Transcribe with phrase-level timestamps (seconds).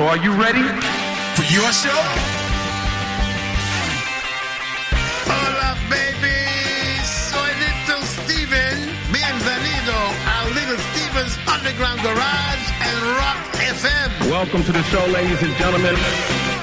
[0.00, 0.64] So are you ready?
[1.36, 2.00] For your show?
[5.28, 6.40] Hola, baby.
[7.04, 8.78] Soy Little Steven.
[9.12, 14.30] Bienvenido a Little Steven's Underground Garage and Rock FM.
[14.30, 15.94] Welcome to the show, ladies and gentlemen.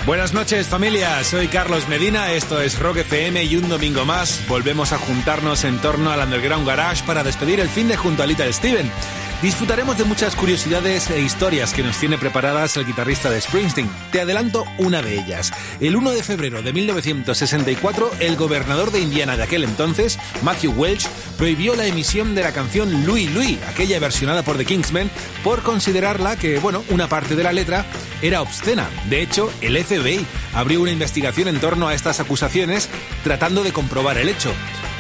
[0.08, 4.94] Buenas noches familia, soy Carlos Medina, esto es Rock FM y un domingo más volvemos
[4.94, 8.52] a juntarnos en torno al Underground Garage para despedir el fin de junto a Little
[8.54, 8.90] Steven.
[9.42, 13.88] Disfrutaremos de muchas curiosidades e historias que nos tiene preparadas el guitarrista de Springsteen.
[14.12, 15.54] Te adelanto una de ellas.
[15.80, 21.08] El 1 de febrero de 1964, el gobernador de Indiana de aquel entonces, Matthew Welch,
[21.38, 25.12] prohibió la emisión de la canción Louis Louis, aquella versionada por The Kingsmen,
[25.44, 27.86] por considerarla que, bueno, una parte de la letra
[28.24, 28.90] era obscena.
[29.08, 32.90] De hecho, el FBI abrió una investigación en torno a estas acusaciones
[33.24, 34.52] tratando de comprobar el hecho.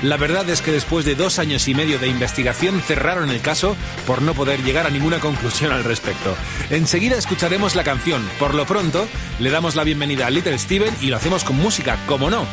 [0.03, 3.75] La verdad es que después de dos años y medio de investigación cerraron el caso
[4.05, 6.35] por no poder llegar a ninguna conclusión al respecto.
[6.69, 8.27] Enseguida escucharemos la canción.
[8.39, 9.07] Por lo pronto,
[9.39, 12.45] le damos la bienvenida a Little Steven y lo hacemos con música, como no.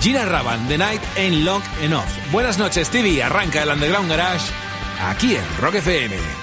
[0.00, 2.30] Gina Raban, The Night Ain't Long Enough.
[2.30, 3.22] Buenas noches, Stevie.
[3.22, 4.52] Arranca el Underground Garage
[5.00, 6.41] aquí en Rock FM.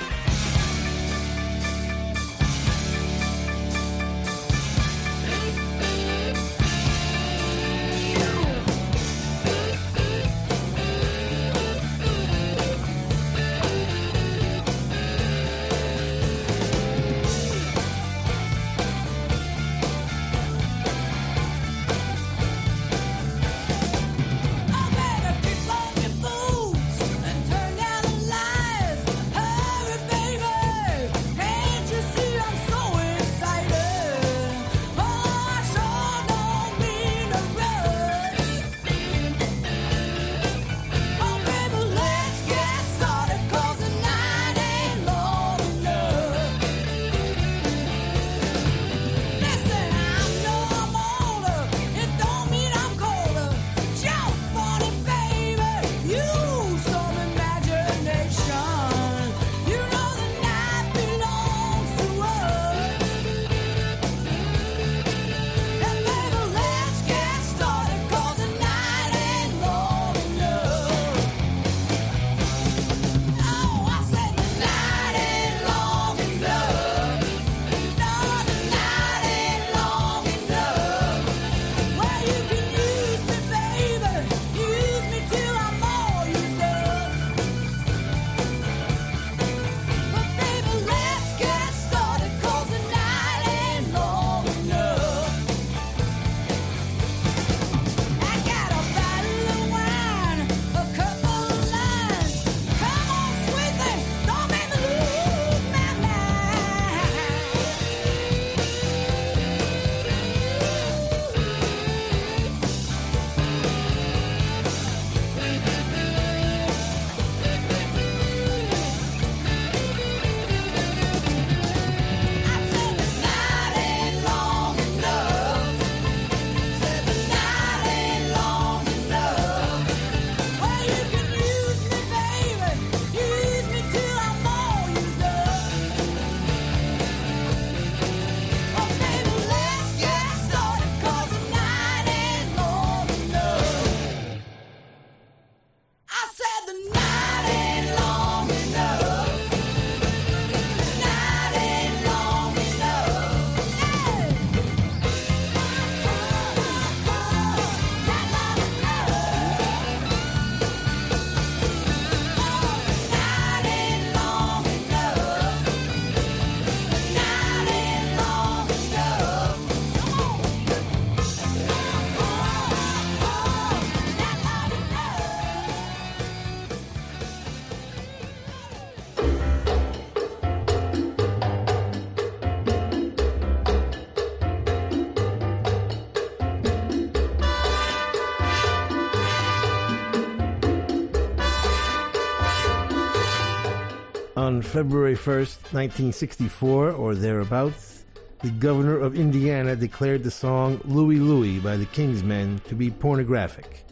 [194.69, 198.06] February 1st, 1964, or thereabouts,
[198.44, 203.83] the governor of Indiana declared the song Louie Louie by the Kingsmen to be pornographic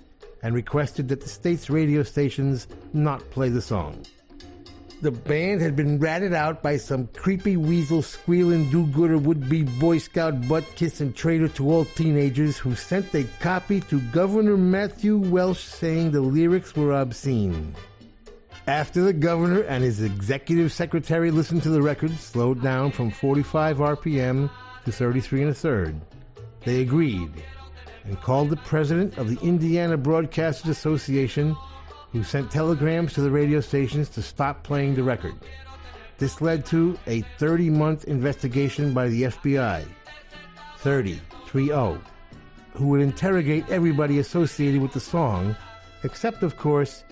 [0.44, 4.06] and requested that the state's radio stations not play the song.
[5.02, 10.48] The band had been ratted out by some creepy weasel squealing do-gooder would-be Boy Scout
[10.48, 16.12] butt kissing traitor to all teenagers who sent a copy to Governor Matthew Welsh saying
[16.12, 17.76] the lyrics were obscene.
[18.68, 23.78] After the governor and his executive secretary listened to the record, slowed down from 45
[23.78, 24.50] RPM
[24.84, 26.02] to 33 and a third.
[26.66, 27.32] They agreed
[28.04, 31.56] and called the president of the Indiana Broadcasters Association,
[32.12, 35.36] who sent telegrams to the radio stations to stop playing the record.
[36.18, 39.86] This led to a 30 month investigation by the FBI.
[40.80, 42.02] 30, 3 0,
[42.74, 45.56] who would interrogate everybody associated with the song,
[46.04, 47.06] except, of course,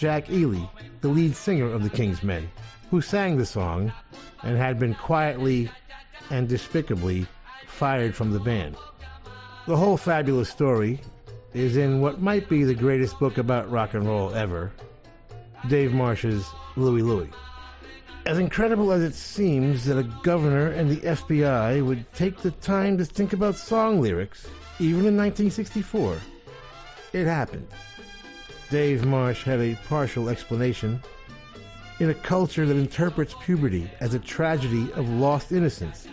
[0.00, 0.64] Jack Ely,
[1.02, 2.48] the lead singer of the Kingsmen,
[2.90, 3.92] who sang the song
[4.42, 5.70] and had been quietly
[6.30, 7.26] and despicably
[7.66, 8.76] fired from the band.
[9.66, 11.02] The whole fabulous story
[11.52, 14.72] is in what might be the greatest book about rock and roll ever
[15.68, 17.28] Dave Marsh's Louie Louie.
[18.24, 22.96] As incredible as it seems that a governor and the FBI would take the time
[22.96, 24.46] to think about song lyrics,
[24.78, 26.16] even in 1964,
[27.12, 27.68] it happened.
[28.70, 31.02] Dave Marsh had a partial explanation.
[31.98, 36.06] In a culture that interprets puberty as a tragedy of lost innocence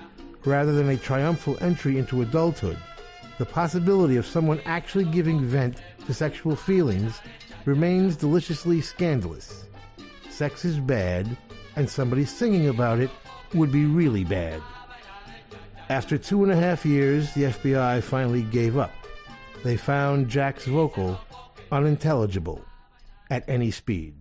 [0.44, 2.80] rather than a triumphal entry into adulthood,
[3.38, 5.78] the possibility of someone actually giving vent
[6.08, 7.22] to sexual feelings
[7.66, 9.66] remains deliciously scandalous.
[10.32, 11.38] Sex is bad,
[11.76, 13.12] and somebody singing about it
[13.54, 14.64] would be really bad.
[15.90, 18.92] After two and a half years, the FBI finally gave up.
[19.64, 21.20] They found Jack's vocal
[21.72, 22.64] unintelligible
[23.30, 24.16] at any speed.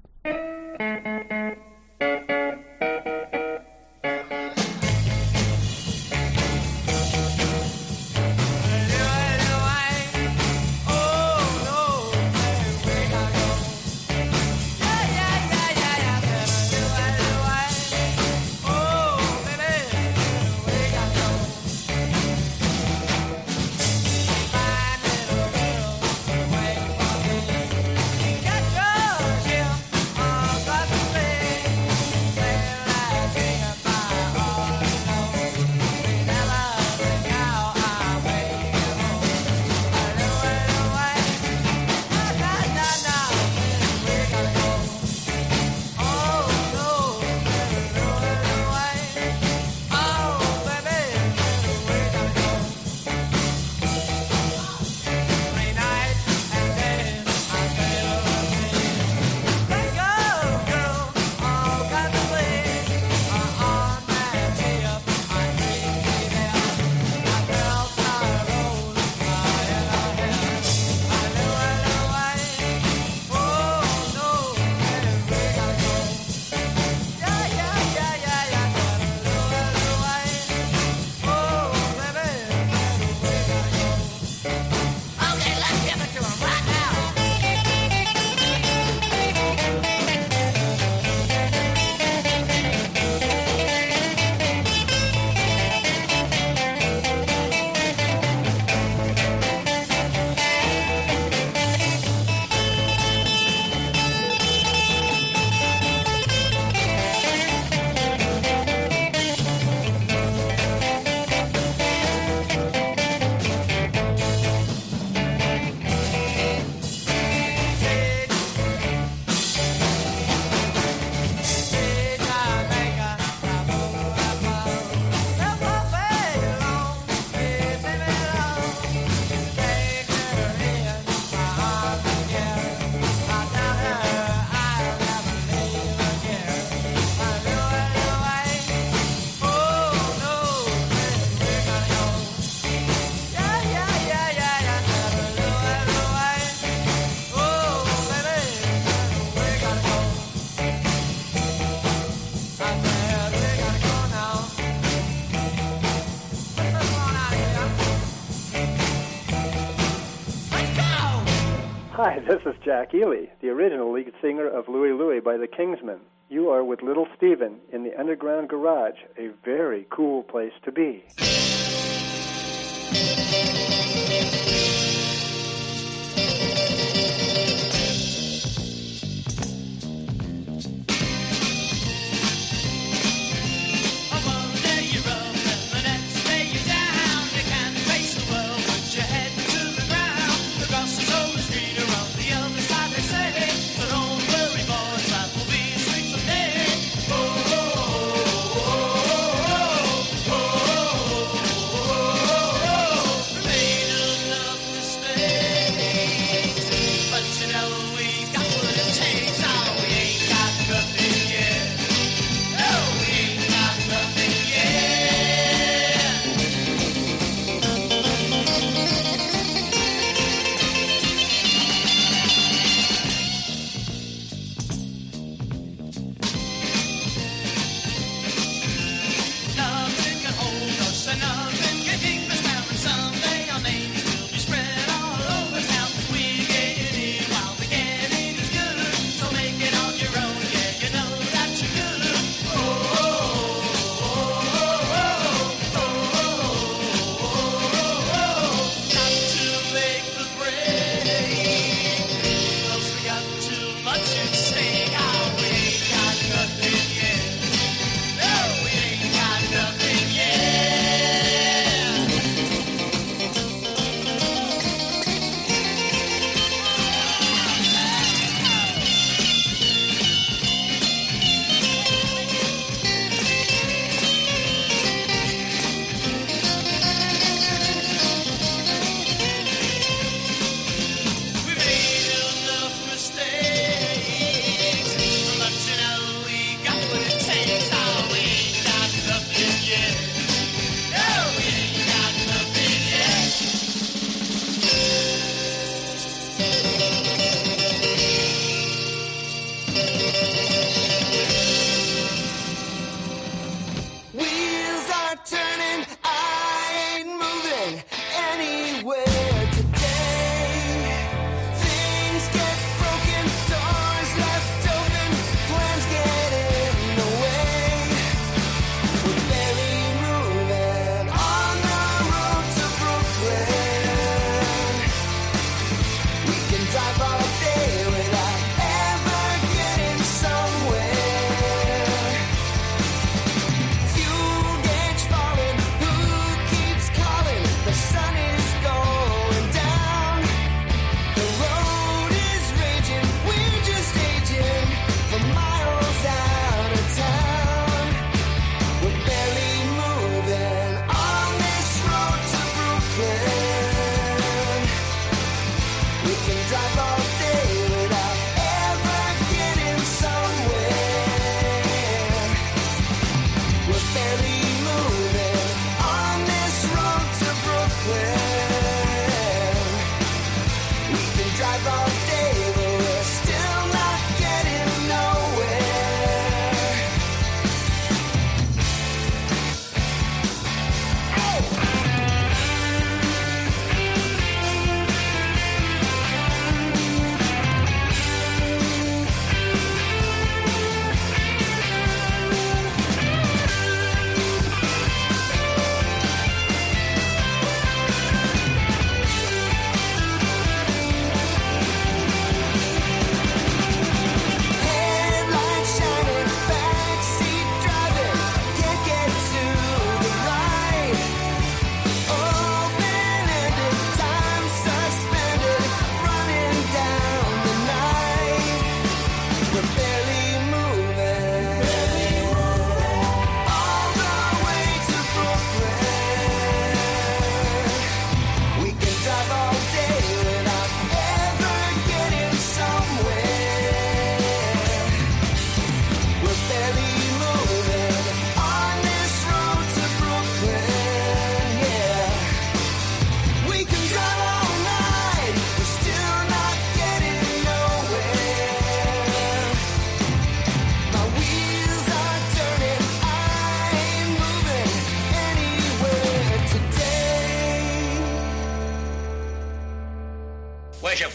[162.46, 165.98] Is Jack Ely, the original lead singer of Louie Louie by the Kingsmen.
[166.28, 171.02] You are with Little Steven in the Underground Garage, a very cool place to be.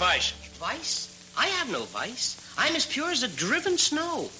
[0.01, 0.31] vice.
[0.59, 1.31] Vice?
[1.37, 2.35] I have no vice.
[2.57, 4.31] I'm as pure as the driven snow.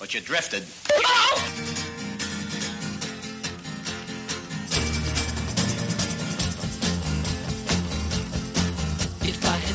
[0.00, 0.64] But you drifted.
[0.90, 1.38] Oh!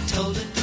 [0.07, 0.56] told it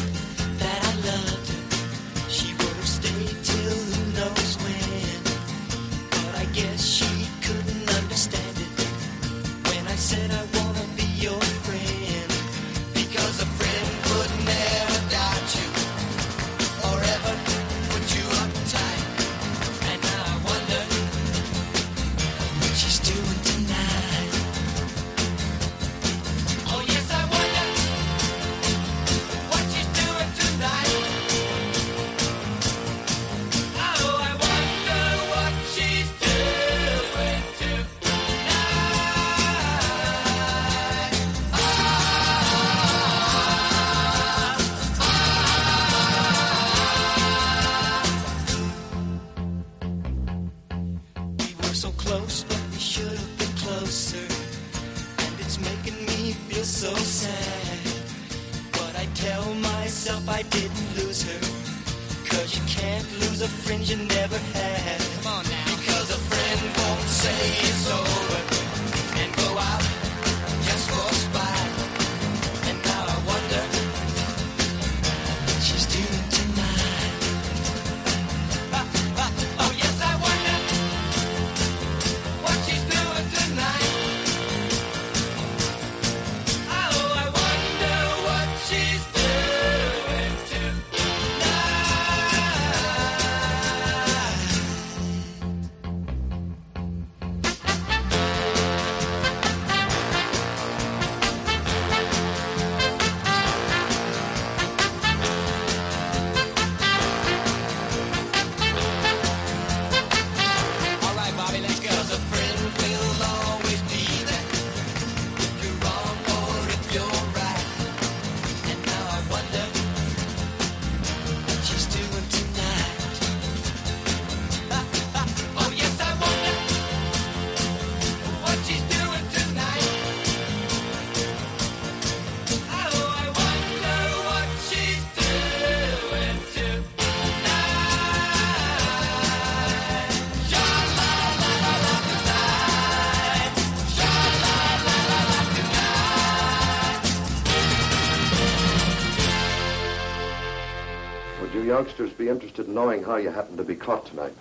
[151.98, 154.32] youngsters be interested in knowing how you happened to be caught tonight?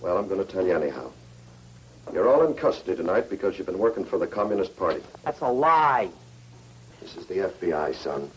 [0.00, 1.10] Well, I'm going to tell you anyhow.
[2.12, 5.02] You're all in custody tonight because you've been working for the Communist Party.
[5.24, 6.08] That's a lie.
[7.00, 8.30] This is the FBI, son.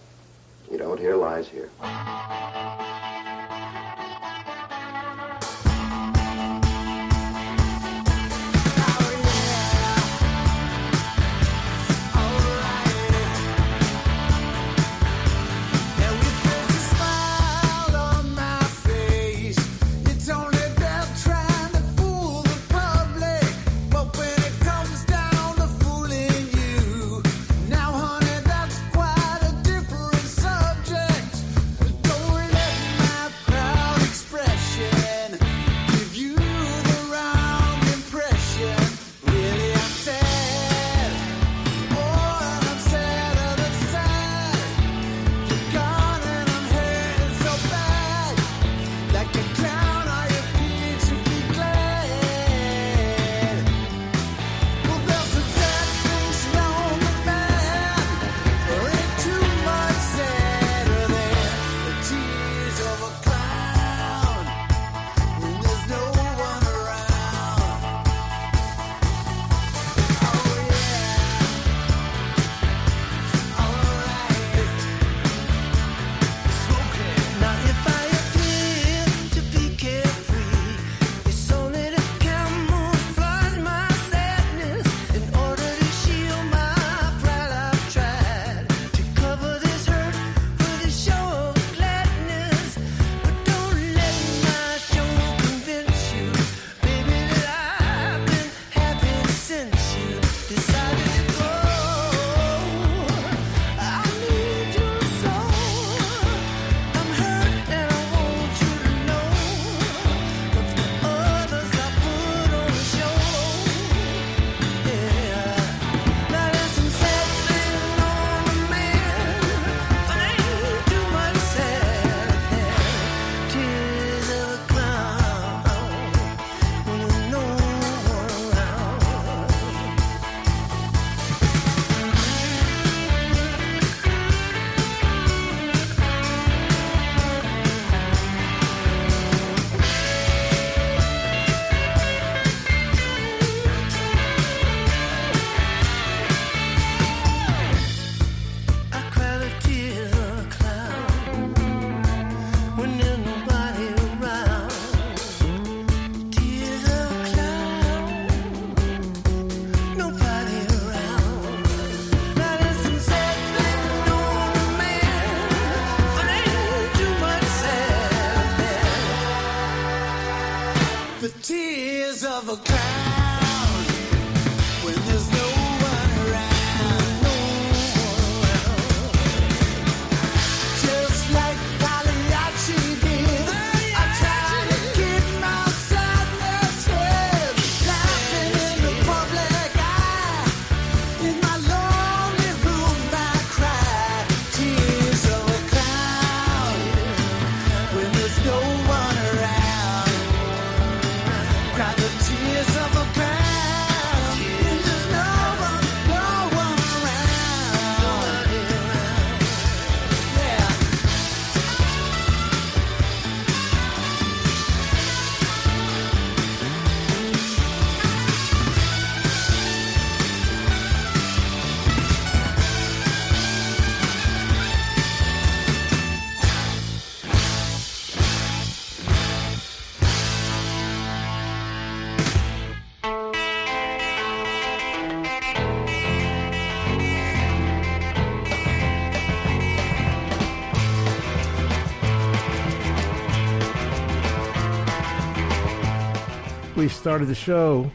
[246.84, 247.90] We started the show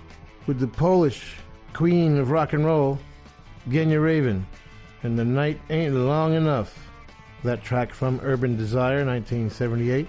[0.46, 1.34] with the Polish
[1.74, 2.98] queen of rock and roll,
[3.68, 4.46] Genya Raven,
[5.02, 6.74] and The Night Ain't Long Enough.
[7.44, 10.08] That track from Urban Desire, 1978.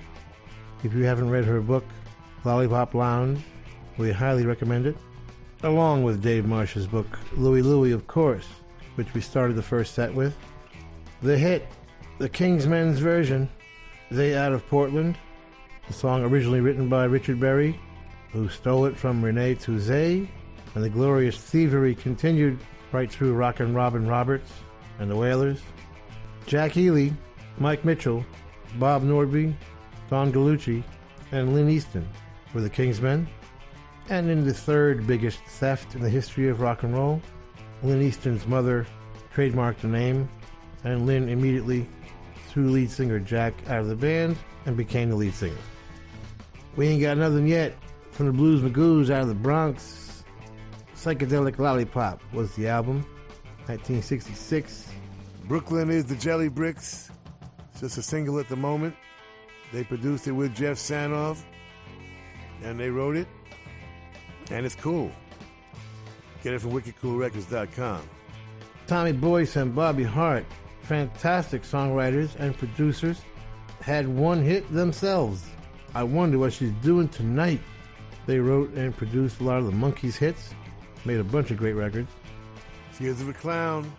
[0.86, 1.84] If you haven't read her book,
[2.46, 3.42] Lollipop Lounge,
[3.98, 4.96] we highly recommend it.
[5.64, 8.48] Along with Dave Marsh's book, Louie Louie, of course,
[8.96, 10.38] which we started the first set with.
[11.22, 11.68] The hit,
[12.18, 13.50] the Kingsmen's version,
[14.10, 15.18] They Out of Portland,
[15.86, 17.78] the song originally written by Richard Berry,
[18.32, 20.28] who stole it from Rene Touzé,
[20.76, 22.60] and the glorious thievery continued
[22.92, 24.52] right through Rockin' Robin Roberts
[25.00, 25.60] and the Wailers.
[26.46, 27.10] Jack Ely,
[27.58, 28.26] Mike Mitchell,
[28.78, 29.54] Bob Nordby,
[30.10, 30.84] Don Gallucci,
[31.32, 32.08] and Lynn Easton
[32.54, 33.28] were the Kingsmen.
[34.10, 37.22] And in the third biggest theft in the history of rock and roll,
[37.84, 38.88] Lynn Easton's mother
[39.34, 40.28] trademarked the name,
[40.84, 41.88] and Lynn immediately
[42.48, 45.56] threw lead singer Jack out of the band and became the lead singer.
[46.76, 47.76] We ain't got nothing yet
[48.20, 50.26] from the Blues Magoos out of the Bronx.
[50.94, 52.98] Psychedelic Lollipop was the album,
[53.68, 54.92] 1966.
[55.46, 57.12] Brooklyn is the Jellybricks.
[57.72, 58.94] It's just a single at the moment.
[59.72, 61.42] They produced it with Jeff Sanoff,
[62.62, 63.30] and they wrote it,
[64.52, 65.14] and it's cool.
[66.44, 68.02] Get it from wickedcoolrecords.com.
[68.86, 70.44] Tommy Boyce and Bobby Hart,
[70.82, 73.22] fantastic songwriters and producers,
[73.80, 75.46] had one hit themselves.
[75.96, 77.62] I wonder what she's doing tonight.
[78.30, 80.54] They wrote and produced a lot of the Monkees hits,
[81.04, 82.12] made a bunch of great records.
[82.96, 83.92] Tears of a Clown.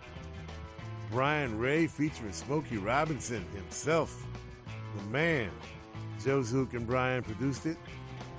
[1.11, 4.25] Brian Ray featuring Smokey Robinson himself.
[4.95, 5.51] The man.
[6.23, 7.75] Joe Zook and Brian produced it.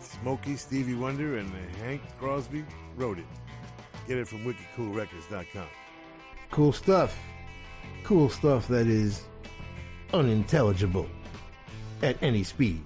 [0.01, 1.53] Smokey, Stevie Wonder, and
[1.83, 2.65] Hank Crosby
[2.97, 3.27] wrote it.
[4.09, 5.69] Get it from wickedcoolrecords.com.
[6.51, 7.19] Cool stuff.
[8.03, 9.25] Cool stuff that is
[10.15, 11.07] unintelligible
[12.01, 12.81] at any speed.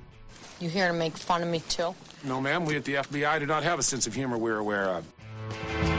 [0.58, 1.94] You here to make fun of me too?
[2.26, 2.64] No, ma'am.
[2.64, 5.95] We at the FBI do not have a sense of humor we're aware of.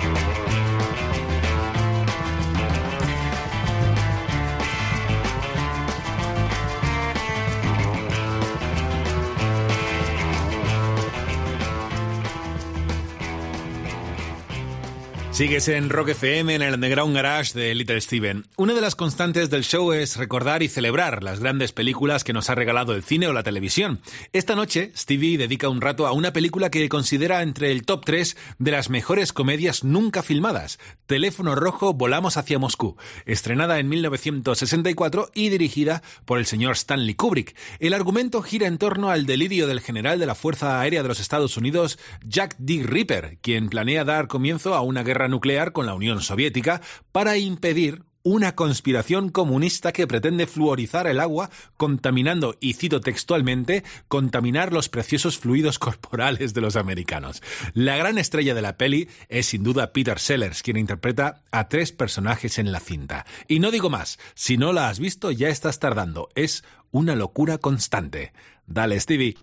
[15.38, 18.48] Sigues en Rock FM en el Underground Garage de Little Steven.
[18.56, 22.50] Una de las constantes del show es recordar y celebrar las grandes películas que nos
[22.50, 24.00] ha regalado el cine o la televisión.
[24.34, 28.36] Esta noche, Stevie dedica un rato a una película que considera entre el top 3
[28.58, 32.98] de las mejores comedias nunca filmadas, Teléfono Rojo Volamos hacia Moscú,
[33.28, 37.56] estrenada en 1964 y dirigida por el señor Stanley Kubrick.
[37.78, 41.20] El argumento gira en torno al delirio del general de la Fuerza Aérea de los
[41.20, 42.82] Estados Unidos, Jack D.
[42.84, 48.04] Ripper, quien planea dar comienzo a una guerra nuclear con la Unión Soviética para impedir
[48.28, 55.38] una conspiración comunista que pretende fluorizar el agua, contaminando, y cito textualmente, contaminar los preciosos
[55.38, 57.42] fluidos corporales de los americanos.
[57.74, 61.94] La gran estrella de la peli es sin duda Peter Sellers, quien interpreta a tres
[61.94, 63.26] personajes en la cinta.
[63.48, 67.60] Y no digo más, si no la has visto ya estás tardando, es una locura
[67.60, 68.34] constante.
[68.66, 69.38] Dale, Stevie.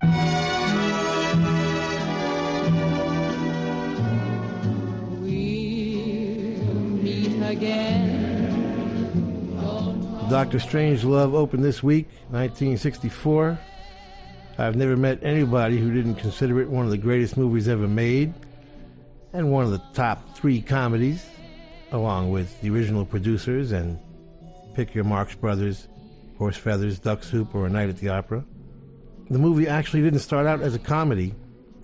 [10.30, 13.58] Doctor Strangelove opened this week, 1964.
[14.58, 18.34] I've never met anybody who didn't consider it one of the greatest movies ever made,
[19.32, 21.24] and one of the top three comedies,
[21.92, 23.98] along with the original producers and
[24.74, 25.88] pick your Marx Brothers,
[26.38, 28.44] Horse Feathers, Duck Soup, or A Night at the Opera.
[29.30, 31.34] The movie actually didn't start out as a comedy.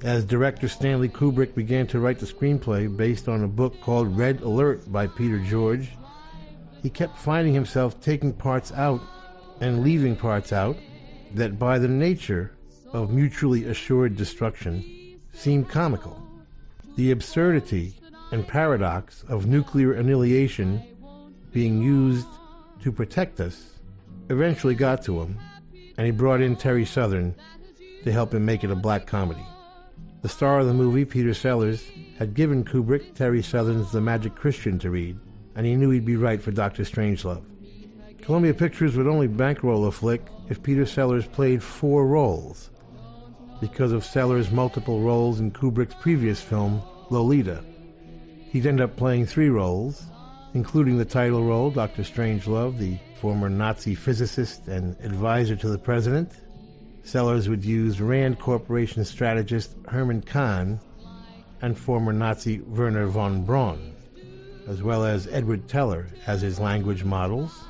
[0.03, 4.41] As director Stanley Kubrick began to write the screenplay based on a book called Red
[4.41, 5.91] Alert by Peter George,
[6.83, 9.03] he kept finding himself taking parts out
[9.61, 10.79] and leaving parts out
[11.35, 12.57] that, by the nature
[12.95, 16.27] of mutually assured destruction, seemed comical.
[16.97, 17.95] The absurdity
[18.33, 20.83] and paradox of nuclear annihilation
[21.53, 22.27] being used
[22.83, 23.75] to protect us
[24.31, 25.39] eventually got to him,
[25.99, 27.35] and he brought in Terry Southern
[28.05, 29.45] to help him make it a black comedy.
[30.23, 31.83] The star of the movie, Peter Sellers,
[32.19, 35.19] had given Kubrick Terry Southern's The Magic Christian to read,
[35.57, 36.83] and he knew he'd be right for Dr.
[36.83, 37.43] Strangelove.
[38.21, 42.69] Columbia Pictures would only bankroll a flick if Peter Sellers played four roles,
[43.63, 47.65] because of Sellers' multiple roles in Kubrick's previous film, Lolita.
[48.51, 50.03] He'd end up playing three roles,
[50.53, 52.03] including the title role, Dr.
[52.03, 56.33] Strangelove, the former Nazi physicist and advisor to the president.
[57.03, 60.81] Sellers would use Rand Corporation strategist Herman Kahn
[61.63, 63.95] and former Nazi Wernher von Braun,
[64.69, 67.65] as well as Edward Teller as his language models.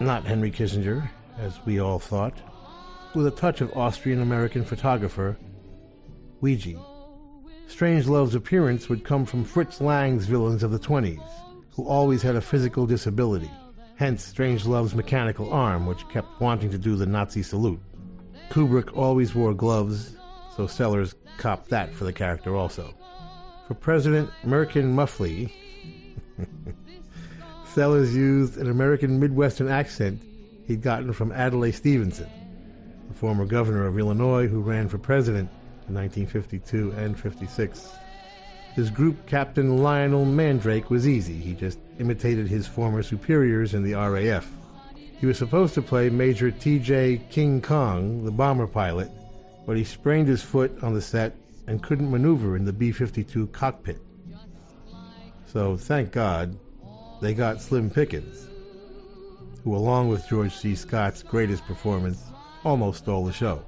[0.00, 2.38] Not Henry Kissinger, as we all thought,
[3.14, 5.36] with a touch of Austrian American photographer
[6.40, 6.80] Weegee.
[7.66, 11.20] Strangelove's appearance would come from Fritz Lang's villains of the 20s,
[11.70, 13.50] who always had a physical disability,
[13.96, 17.80] hence Strangelove's mechanical arm, which kept wanting to do the Nazi salute.
[18.50, 20.16] Kubrick always wore gloves,
[20.56, 22.94] so Sellers copped that for the character also.
[23.68, 25.52] For President Merkin Muffley,
[27.66, 30.22] Sellers used an American Midwestern accent
[30.66, 32.28] he'd gotten from Adlai Stevenson,
[33.08, 35.50] the former governor of Illinois who ran for president
[35.88, 37.92] in 1952 and 56.
[38.74, 41.36] His group captain Lionel Mandrake was easy.
[41.36, 44.50] He just imitated his former superiors in the RAF.
[45.18, 47.22] He was supposed to play Major T.J.
[47.30, 49.10] King Kong, the bomber pilot,
[49.66, 51.34] but he sprained his foot on the set
[51.66, 53.98] and couldn't maneuver in the B 52 cockpit.
[55.46, 56.58] So, thank God,
[57.22, 58.48] they got Slim Pickens,
[59.64, 60.74] who, along with George C.
[60.74, 62.22] Scott's greatest performance,
[62.62, 63.64] almost stole the show.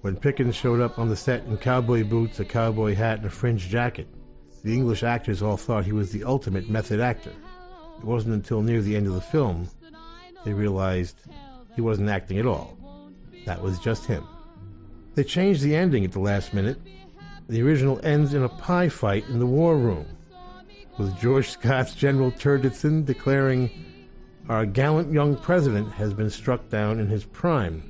[0.00, 3.30] When Pickens showed up on the set in cowboy boots, a cowboy hat, and a
[3.30, 4.08] fringed jacket,
[4.64, 7.32] the English actors all thought he was the ultimate method actor.
[7.98, 9.68] It wasn't until near the end of the film
[10.46, 11.16] they realized
[11.74, 12.78] he wasn't acting at all.
[13.46, 14.24] That was just him.
[15.16, 16.78] They changed the ending at the last minute.
[17.48, 20.06] The original ends in a pie fight in the war room,
[20.98, 23.70] with George Scott's General Turgidson declaring,
[24.48, 27.82] Our gallant young president has been struck down in his prime.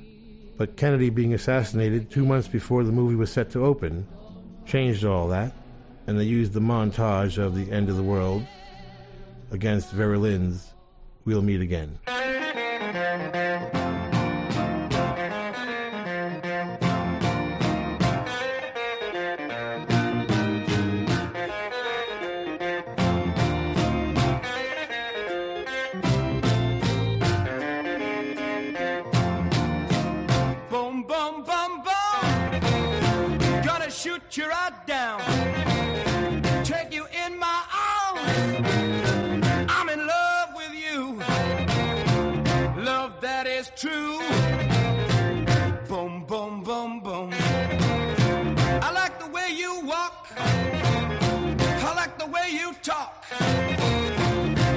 [0.57, 4.07] But Kennedy being assassinated two months before the movie was set to open
[4.65, 5.53] changed all that,
[6.07, 8.43] and they used the montage of the end of the world
[9.51, 10.73] against Vera Lynn's
[11.23, 11.99] We'll Meet Again.
[12.93, 13.86] Boom,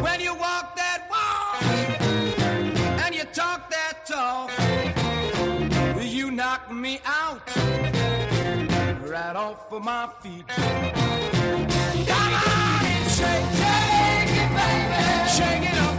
[0.02, 1.62] When you walk that walk
[3.04, 4.50] and you talk that talk.
[6.20, 7.40] You knock me out
[9.08, 10.46] right off of my feet.
[10.48, 15.00] Come on and shake, shake it, baby.
[15.36, 15.96] Shake it up,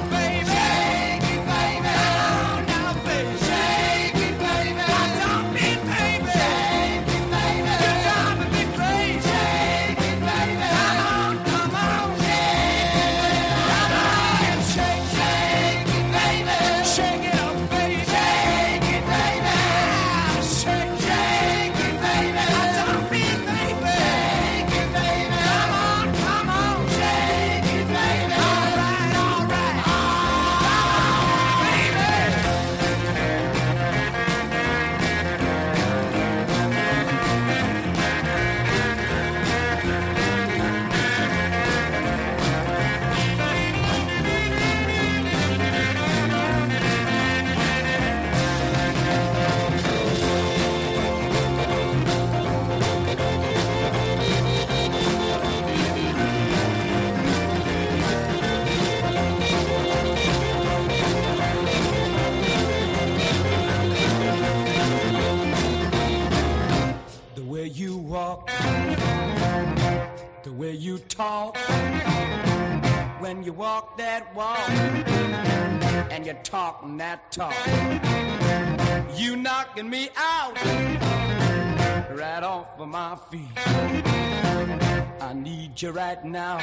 [86.21, 86.57] right now.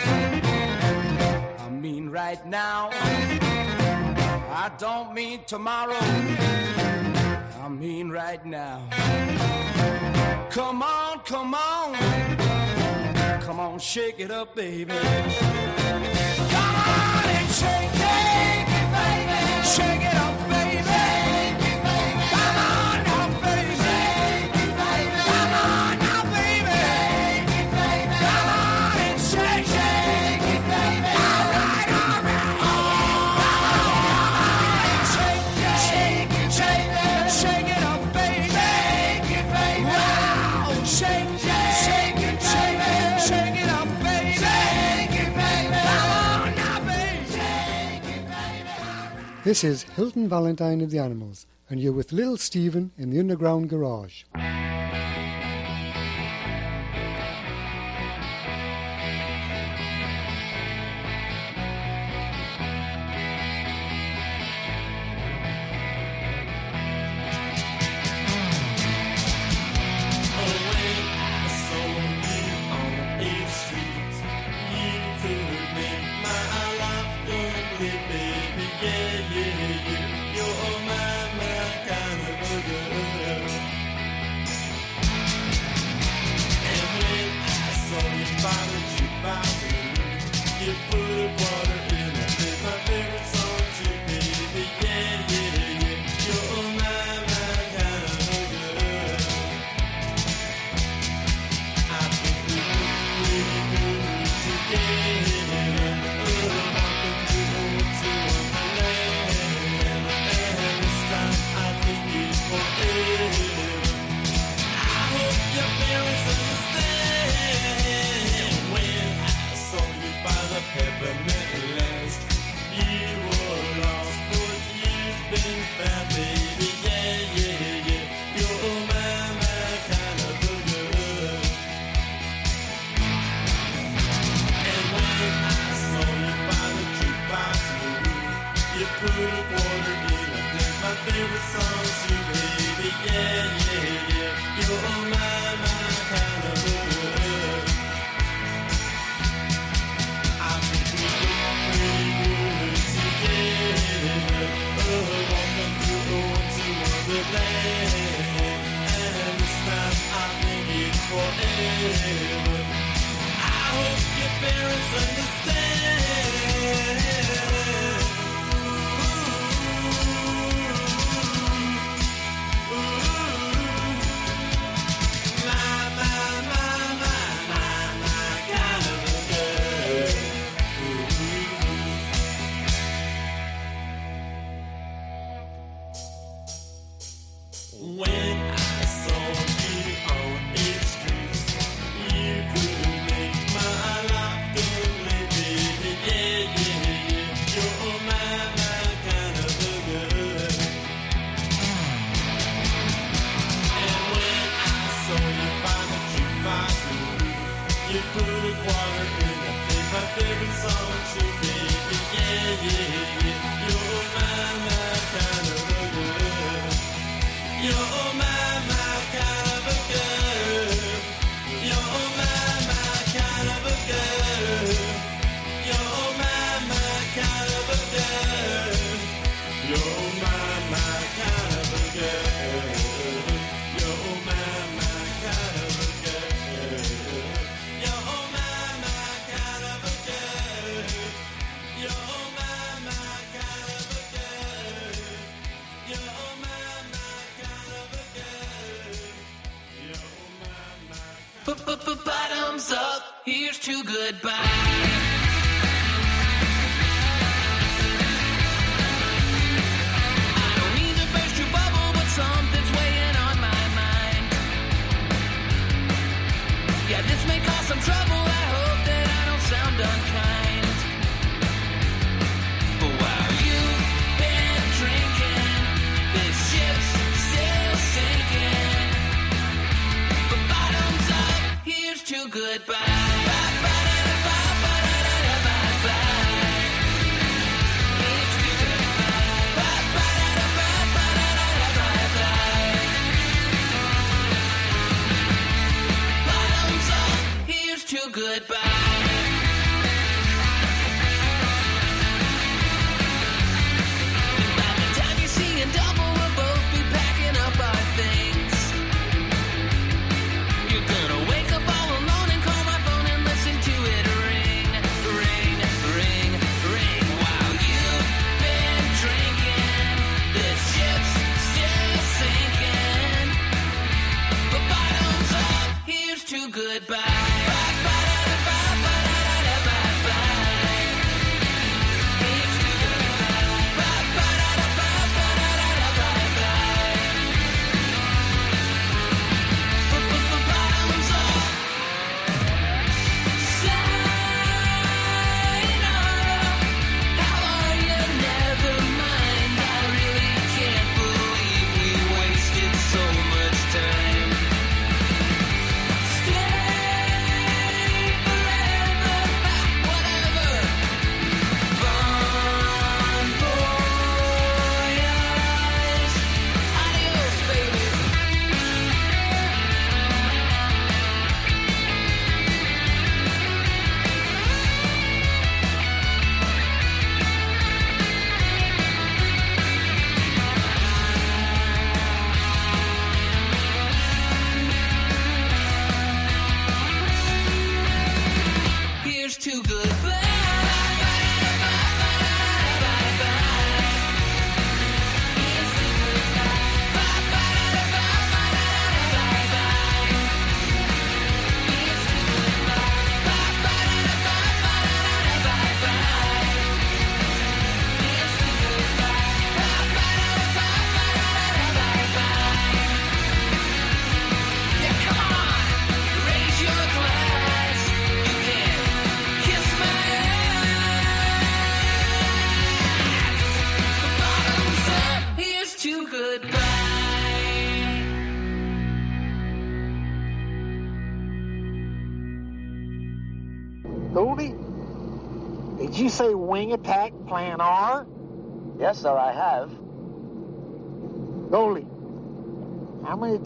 [1.59, 2.91] I mean right now.
[2.93, 5.99] I don't mean tomorrow.
[7.63, 8.83] I mean right now.
[10.51, 11.95] Come on, come on.
[13.41, 14.93] Come on, shake it up, baby.
[14.93, 15.09] Come
[16.77, 19.39] on and shake it, baby.
[19.65, 21.18] Shake it up, baby.
[49.49, 53.71] This is Hilton Valentine of the Animals, and you're with Little Steven in the Underground
[53.71, 54.25] Garage.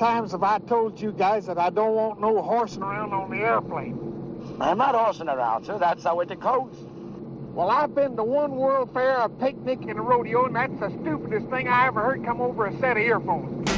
[0.03, 3.37] times have I told you guys that I don't want no horsing around on the
[3.37, 3.97] airplane?
[4.61, 5.79] I'm not horsing around, sir.
[5.79, 6.75] That's how it decodes.
[7.55, 10.91] Well, I've been to one World Fair, a picnic, and a rodeo, and that's the
[11.03, 13.72] stupidest thing I ever heard come over a set of earphones.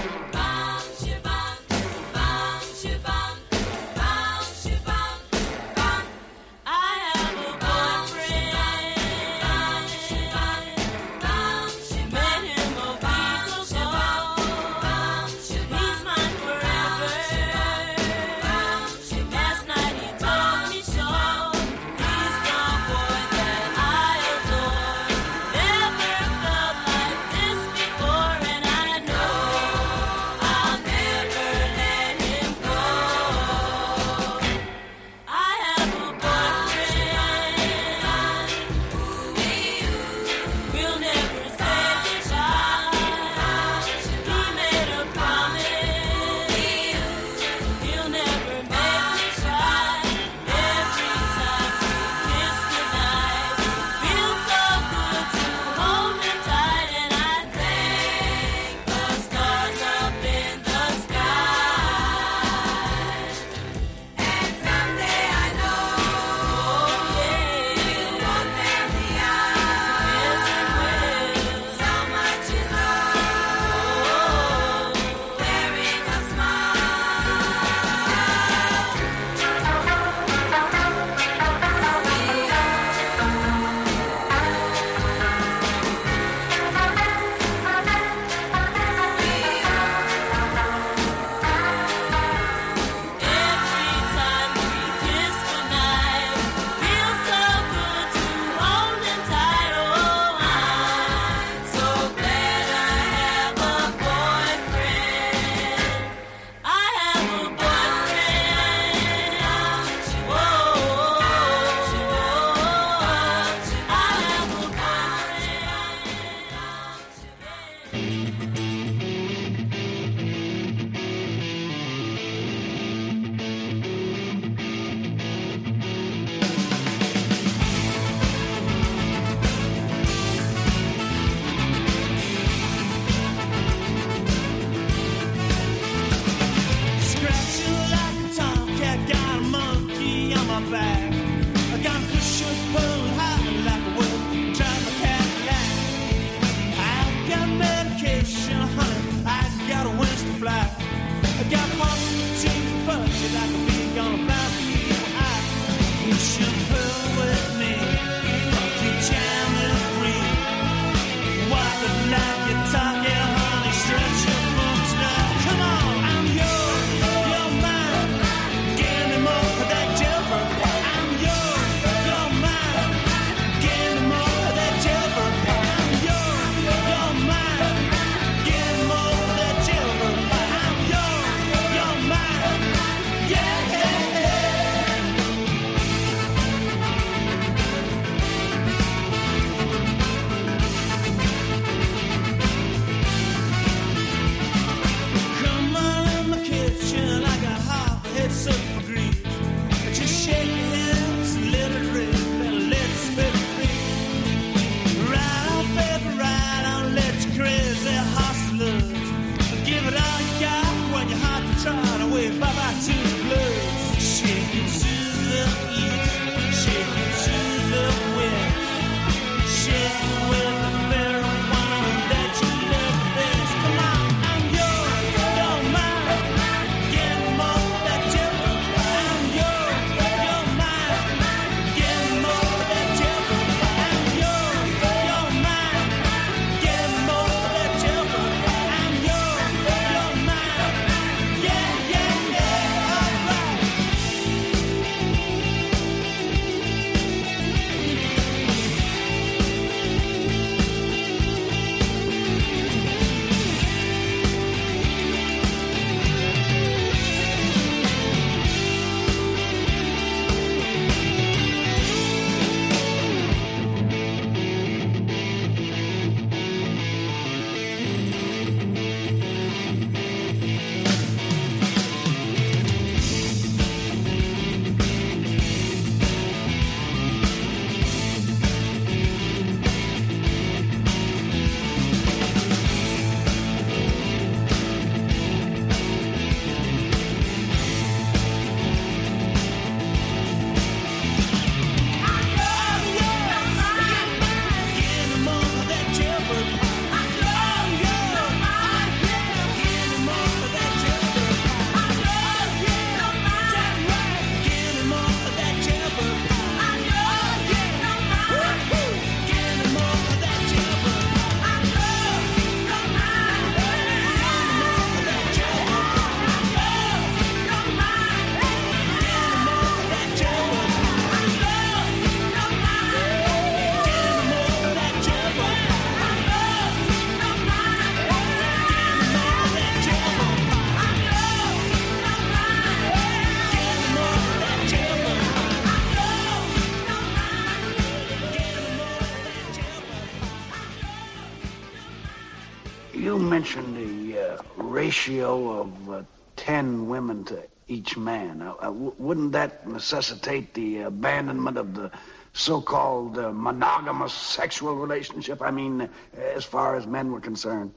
[344.85, 346.03] Ratio of uh,
[346.37, 348.43] 10 women to each man.
[348.43, 351.91] Uh, uh, wouldn't that necessitate the abandonment of the
[352.35, 355.41] so-called uh, monogamous sexual relationship?
[355.41, 355.89] I mean, uh,
[356.37, 357.73] as far as men were concerned.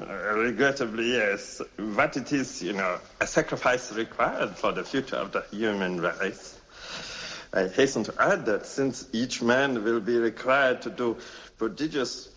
[0.00, 1.62] Uh, regrettably, yes.
[1.76, 6.58] But it is, you know, a sacrifice required for the future of the human race.
[7.52, 11.16] I hasten to add that since each man will be required to do
[11.56, 12.28] prodigious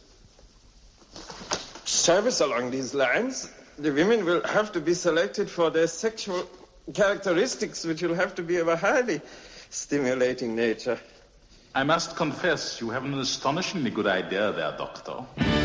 [1.85, 3.49] service along these lines,
[3.80, 6.45] the women will have to be selected for their sexual
[6.93, 9.21] characteristics, which will have to be of a highly
[9.69, 10.99] stimulating nature.
[11.73, 15.59] I must confess, you have an astonishingly good idea there, Doctor.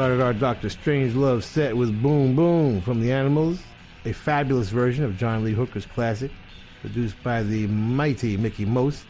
[0.00, 3.60] Started our Doctor Strangelove set with Boom Boom from the Animals,
[4.06, 6.30] a fabulous version of John Lee Hooker's classic,
[6.80, 9.04] produced by the mighty Mickie Most.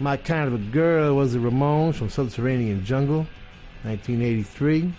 [0.00, 3.26] My Kind of a Girl was the Ramones from Subterranean Jungle,
[3.82, 4.90] 1983.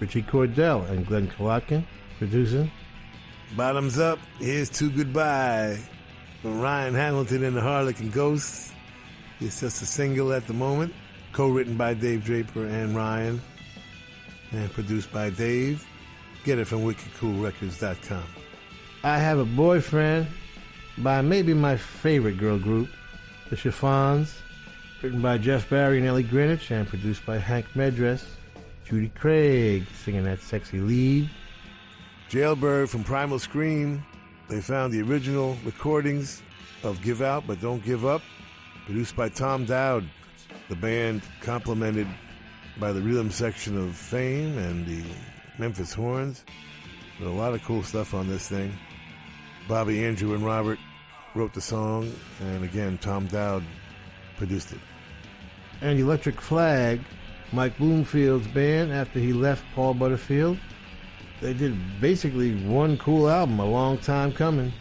[0.00, 1.84] Ritchie Cordell and Glen Kolotkin
[2.16, 2.70] producing.
[3.58, 5.78] Bottoms up, here's To Goodbye
[6.40, 8.72] from Ryan Hamilton and the Harlequin Ghosts.
[9.38, 10.94] It's just a single at the moment,
[11.32, 13.42] co written by Dave Draper and Ryan,
[14.52, 15.86] and produced by Dave.
[16.44, 18.24] Get it from wickedcoolrecords.com.
[19.04, 20.26] I Have a Boyfriend
[20.98, 22.88] by maybe my favorite girl group,
[23.50, 24.34] the Chiffons,
[25.02, 28.24] written by Jeff Barry and Ellie Greenwich and produced by Hank Medress.
[28.84, 31.28] Judy Craig singing that sexy lead.
[32.30, 34.04] Jailbird from Primal Scream.
[34.48, 36.42] They found the original recordings
[36.84, 38.22] of Give Out But Don't Give Up,
[38.84, 40.08] produced by Tom Dowd.
[40.68, 42.06] The band complemented
[42.78, 45.02] by the rhythm section of Fame and the
[45.58, 46.44] Memphis Horns.
[47.18, 48.72] There's a lot of cool stuff on this thing.
[49.68, 50.78] Bobby, Andrew, and Robert
[51.34, 53.64] wrote the song, and again, Tom Dowd
[54.36, 54.78] produced it.
[55.80, 57.00] And Electric Flag,
[57.52, 60.58] Mike Bloomfield's band after he left Paul Butterfield.
[61.40, 64.72] They did basically one cool album, a long time coming,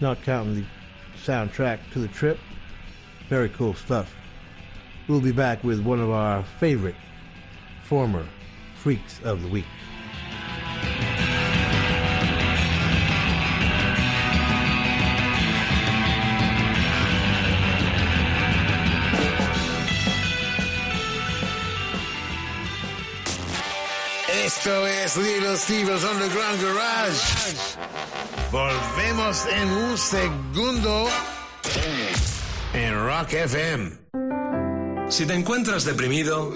[0.00, 0.64] not counting the
[1.24, 2.38] soundtrack to the trip.
[3.28, 4.14] Very cool stuff.
[5.08, 6.94] We'll be back with one of our favorite
[7.92, 8.26] former
[8.74, 9.66] freaks of the week.
[24.42, 27.20] Esto es Little Steve's Underground Garage.
[28.50, 31.08] Volvemos en un segundo
[32.72, 33.92] en Rock FM.
[35.10, 36.54] Si te encuentras deprimido,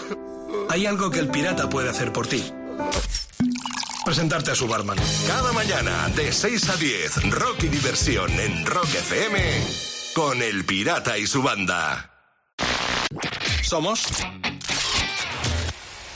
[0.68, 2.44] hay algo que el pirata puede hacer por ti.
[4.04, 4.98] Presentarte a su barman.
[5.26, 9.38] Cada mañana, de 6 a 10, rock y diversión en Rock FM
[10.14, 12.10] con el pirata y su banda.
[13.62, 14.06] Somos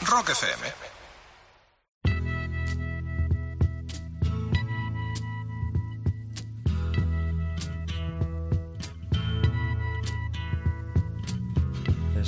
[0.07, 0.90] Rock FM.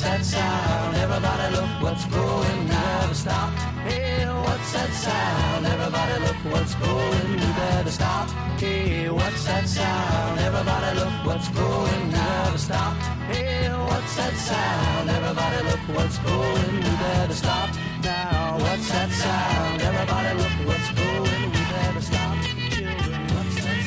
[0.00, 0.96] What's that sound?
[0.96, 2.68] Everybody look what's going.
[2.68, 3.52] Better stop.
[3.84, 5.66] Hey, what's that sound?
[5.66, 7.32] Everybody look what's going.
[7.32, 8.30] We better stop.
[8.58, 10.40] Hey, what's that sound?
[10.40, 12.96] Everybody look what's going, better stop.
[13.28, 15.10] Hey, what's that sound?
[15.10, 17.68] Everybody look what's going, we better stop.
[18.02, 19.82] Now, what's that sound?
[19.82, 22.36] Everybody look what's going, we better stop.
[22.70, 23.80] Children, what's that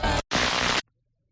[0.00, 0.19] sound?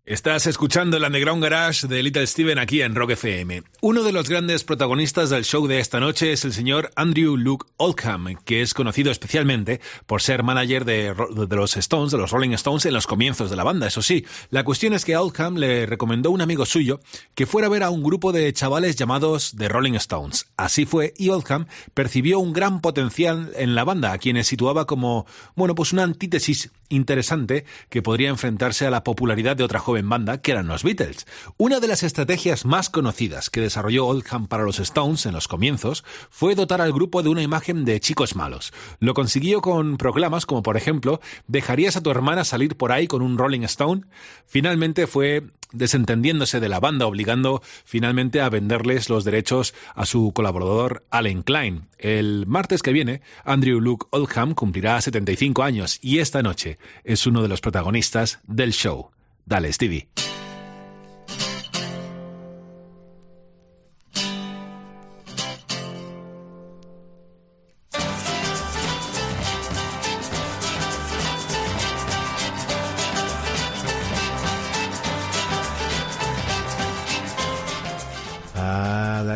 [0.09, 3.63] Estás escuchando el Underground Garage de Little Steven aquí en Rock FM.
[3.83, 7.67] Uno de los grandes protagonistas del show de esta noche es el señor Andrew Luke
[7.77, 12.53] Oldham, que es conocido especialmente por ser manager de, de los Stones, de los Rolling
[12.53, 13.87] Stones en los comienzos de la banda.
[13.87, 17.01] Eso sí, la cuestión es que a Oldham le recomendó un amigo suyo
[17.35, 20.47] que fuera a ver a un grupo de chavales llamados The Rolling Stones.
[20.57, 25.27] Así fue, y Oldham percibió un gran potencial en la banda, a quienes situaba como,
[25.55, 30.41] bueno, pues una antítesis interesante que podría enfrentarse a la popularidad de otra joven banda
[30.41, 31.26] que eran los Beatles.
[31.57, 36.05] Una de las estrategias más conocidas que desarrolló Oldham para los Stones en los comienzos
[36.30, 38.72] fue dotar al grupo de una imagen de chicos malos.
[39.01, 43.22] Lo consiguió con proclamas como por ejemplo ¿dejarías a tu hermana salir por ahí con
[43.22, 44.03] un Rolling Stone?
[44.47, 51.05] Finalmente fue desentendiéndose de la banda, obligando finalmente a venderles los derechos a su colaborador
[51.11, 51.89] Allen Klein.
[51.99, 57.43] El martes que viene, Andrew Luke Oldham cumplirá 75 años y esta noche es uno
[57.43, 59.11] de los protagonistas del show.
[59.45, 60.09] Dale, Stevie.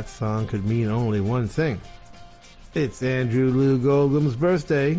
[0.03, 1.81] That song could mean only one thing.
[2.75, 4.99] It's Andrew Loog Oldham's birthday.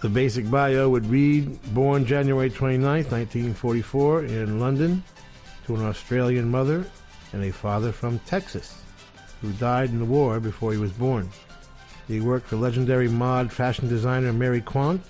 [0.00, 5.02] The basic bio would read Born January 29th, 1944, in London,
[5.66, 6.86] to an Australian mother
[7.32, 8.84] and a father from Texas,
[9.40, 11.28] who died in the war before he was born.
[12.06, 15.02] He worked for legendary mod fashion designer Mary Quant,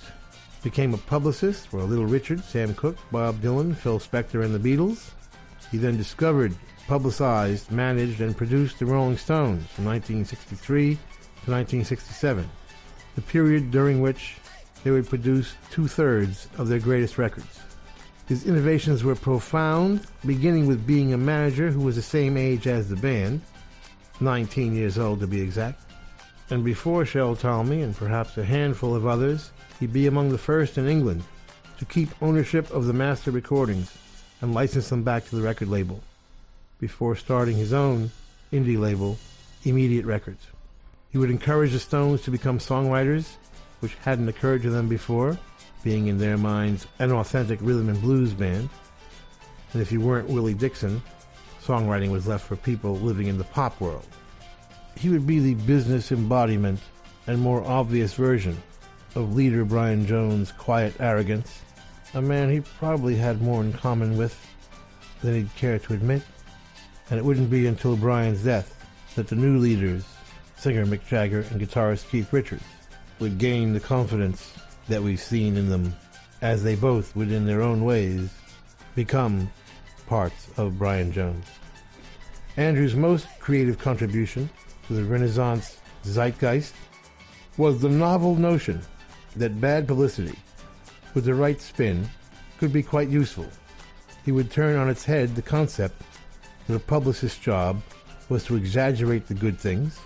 [0.62, 5.10] became a publicist for Little Richard, Sam Cooke, Bob Dylan, Phil Spector, and the Beatles.
[5.70, 6.54] He then discovered,
[6.87, 12.49] publicized, managed, and produced the Rolling Stones from 1963 to 1967,
[13.14, 14.37] the period during which
[14.85, 17.61] they would produce two thirds of their greatest records.
[18.26, 22.89] His innovations were profound, beginning with being a manager who was the same age as
[22.89, 23.41] the band,
[24.20, 25.83] 19 years old to be exact.
[26.51, 30.78] And before Shel Talmy and perhaps a handful of others, he'd be among the first
[30.78, 31.22] in England
[31.78, 33.97] to keep ownership of the master recordings
[34.41, 36.03] and license them back to the record label
[36.83, 38.11] before starting his own
[38.53, 39.16] indie label,
[39.62, 40.49] Immediate Records.
[41.12, 43.37] He would encourage the Stones to become songwriters,
[43.78, 45.39] which hadn't occurred to them before,
[45.85, 48.68] being in their minds an authentic rhythm and blues band.
[49.72, 51.01] And if you weren't Willie Dixon,
[51.64, 54.09] songwriting was left for people living in the pop world.
[54.97, 56.80] He would be the business embodiment
[57.28, 58.61] and more obvious version
[59.14, 61.62] of leader Brian Jones' quiet arrogance,
[62.14, 64.37] a man he probably had more in common with
[65.22, 66.22] than he'd care to admit.
[67.12, 68.74] And it wouldn't be until Brian's death
[69.16, 70.02] that the new leaders,
[70.56, 72.64] singer Mick Jagger and guitarist Keith Richards,
[73.18, 74.50] would gain the confidence
[74.88, 75.94] that we've seen in them
[76.40, 78.30] as they both would in their own ways
[78.94, 79.52] become
[80.06, 81.44] parts of Brian Jones.
[82.56, 84.48] Andrew's most creative contribution
[84.86, 86.72] to the Renaissance zeitgeist
[87.58, 88.80] was the novel notion
[89.36, 90.38] that bad publicity,
[91.12, 92.08] with the right spin,
[92.56, 93.48] could be quite useful.
[94.24, 96.02] He would turn on its head the concept
[96.68, 97.80] a publicist's job
[98.28, 99.98] was to exaggerate the good things,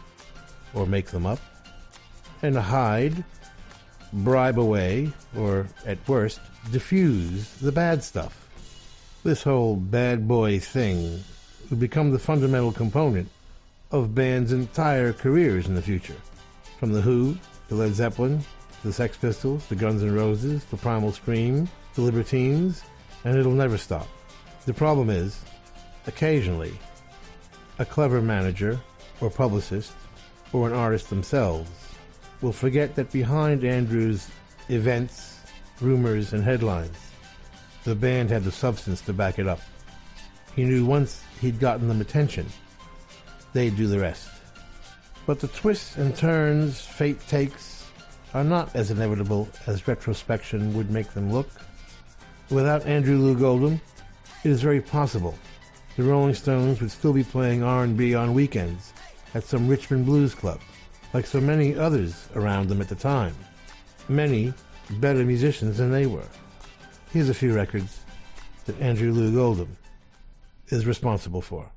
[0.74, 1.38] or make them up,
[2.42, 3.24] and hide,
[4.12, 6.40] bribe away, or at worst,
[6.72, 8.48] diffuse the bad stuff.
[9.22, 11.22] This whole bad boy thing
[11.70, 13.28] would become the fundamental component
[13.90, 16.16] of bands' entire careers in the future.
[16.78, 17.36] From The Who,
[17.68, 22.00] to Led Zeppelin, to the Sex Pistols, to Guns N' Roses, to Primal Scream, to
[22.00, 22.82] Libertines,
[23.24, 24.08] and it'll never stop.
[24.66, 25.40] The problem is,
[26.06, 26.78] occasionally,
[27.78, 28.80] a clever manager,
[29.20, 29.92] or publicist,
[30.52, 31.70] or an artist themselves
[32.40, 34.28] will forget that behind Andrew's
[34.68, 35.40] events,
[35.80, 36.96] rumors, and headlines,
[37.84, 39.60] the band had the substance to back it up.
[40.54, 42.46] He knew once he'd gotten them attention,
[43.52, 44.28] they'd do the rest.
[45.26, 47.86] But the twists and turns fate takes
[48.34, 51.48] are not as inevitable as retrospection would make them look.
[52.50, 53.80] Without Andrew Loog Oldham,
[54.44, 55.36] it is very possible
[55.96, 58.92] the Rolling Stones would still be playing R&B on weekends
[59.34, 60.60] at some Richmond blues club,
[61.14, 63.34] like so many others around them at the time.
[64.08, 64.52] Many
[64.90, 66.28] better musicians than they were.
[67.12, 68.00] Here's a few records
[68.66, 69.76] that Andrew Loog Oldham
[70.68, 71.70] is responsible for.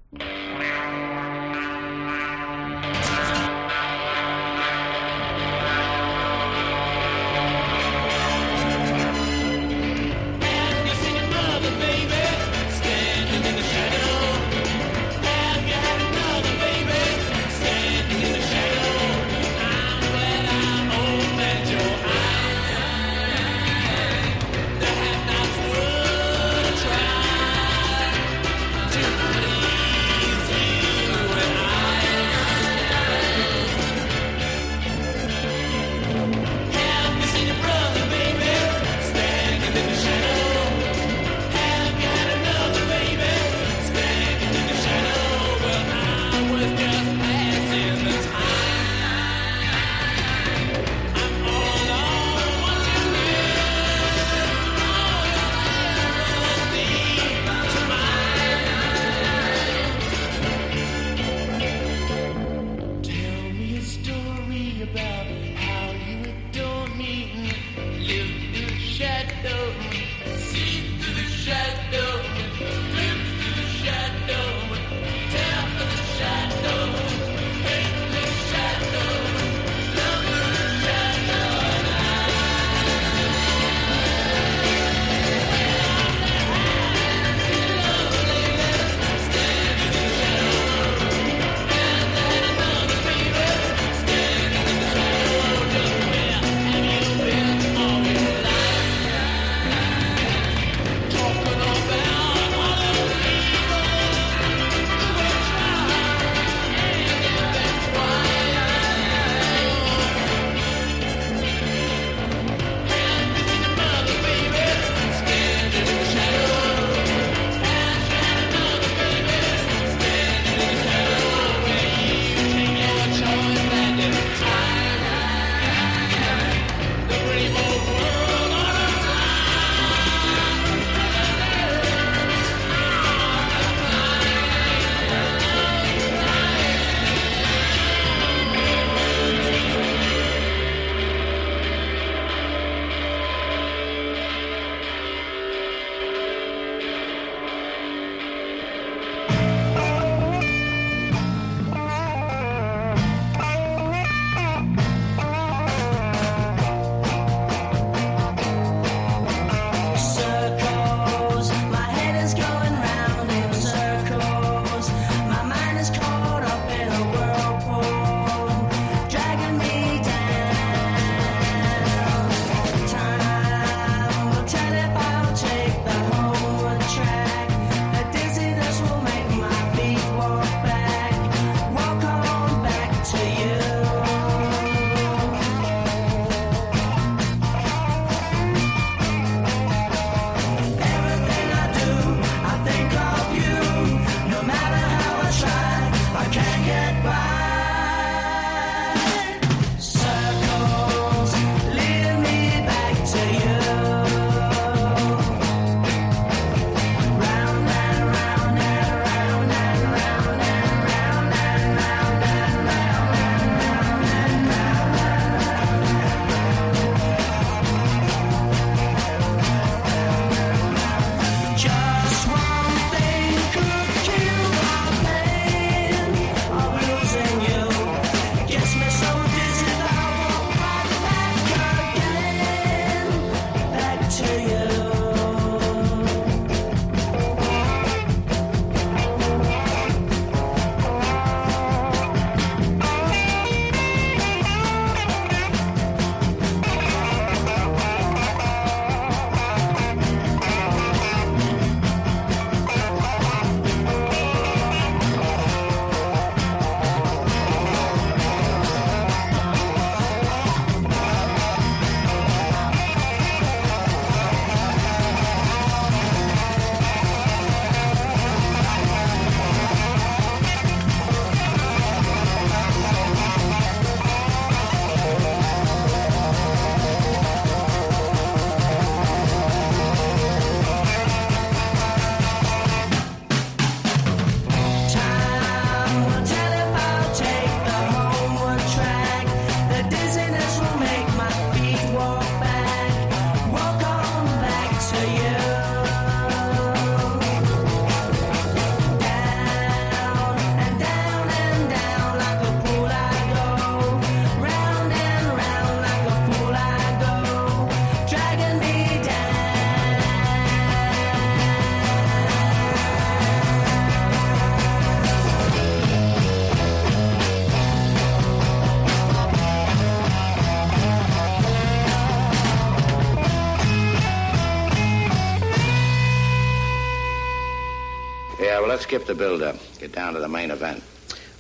[328.90, 329.56] Skip the build-up.
[329.78, 330.82] Get down to the main event.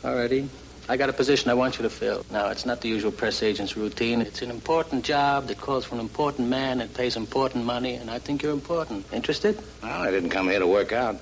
[0.03, 0.47] All righty.
[0.87, 2.23] I got a position I want you to fill.
[2.29, 4.21] Now, it's not the usual press agent's routine.
[4.21, 8.11] It's an important job that calls for an important man and pays important money, and
[8.11, 9.03] I think you're important.
[9.11, 9.59] Interested?
[9.81, 11.19] Well, I didn't come here to work out.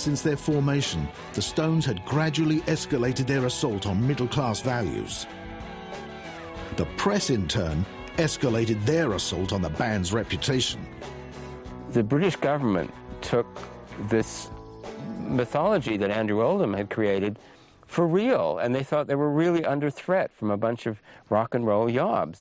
[0.00, 5.26] Since their formation, the Stones had gradually escalated their assault on middle class values.
[6.76, 7.84] The press, in turn,
[8.16, 10.80] escalated their assault on the band's reputation.
[11.90, 13.46] The British government took
[14.08, 14.50] this
[15.18, 17.38] mythology that Andrew Oldham had created
[17.86, 21.54] for real, and they thought they were really under threat from a bunch of rock
[21.54, 22.40] and roll yobs.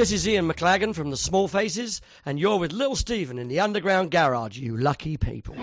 [0.00, 3.60] This is Ian McLagan from the Small Faces, and you're with Little Steven in the
[3.60, 5.54] Underground Garage, you lucky people.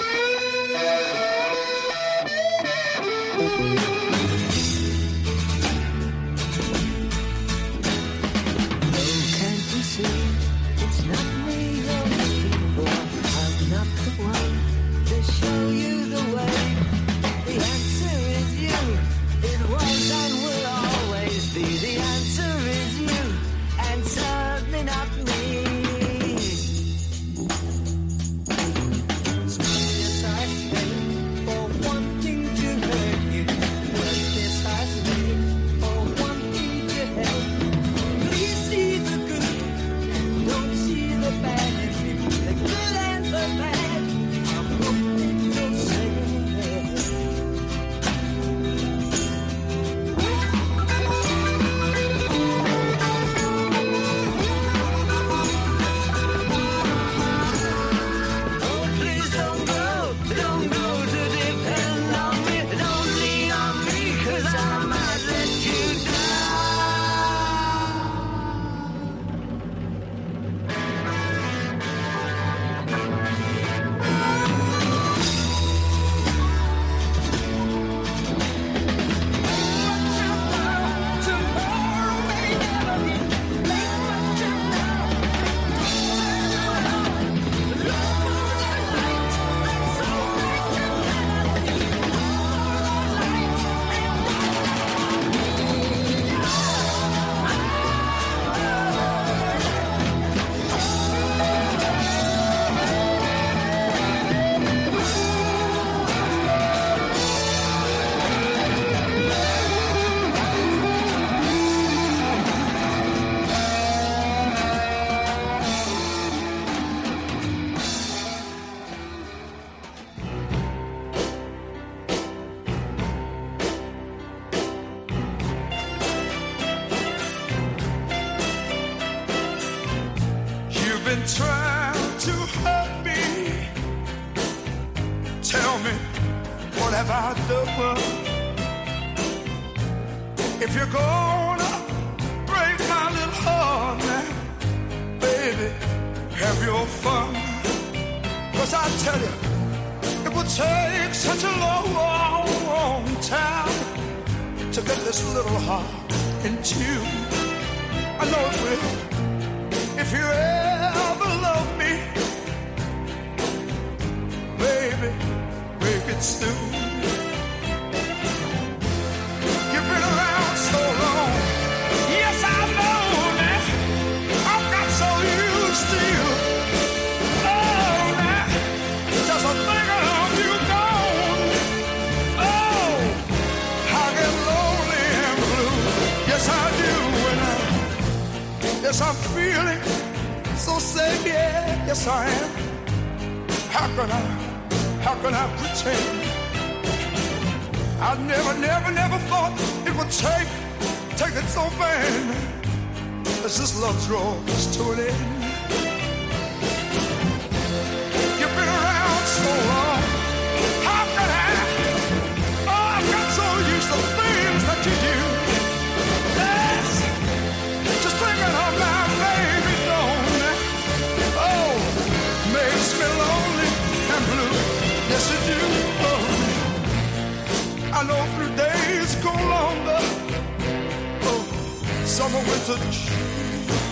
[232.17, 232.77] summer, winter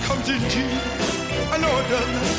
[0.08, 0.80] comes in June.
[1.54, 2.38] I know it doesn't.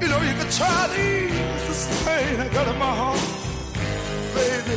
[0.00, 3.20] You know you can try to ease the pain I got in my heart,
[4.36, 4.76] baby.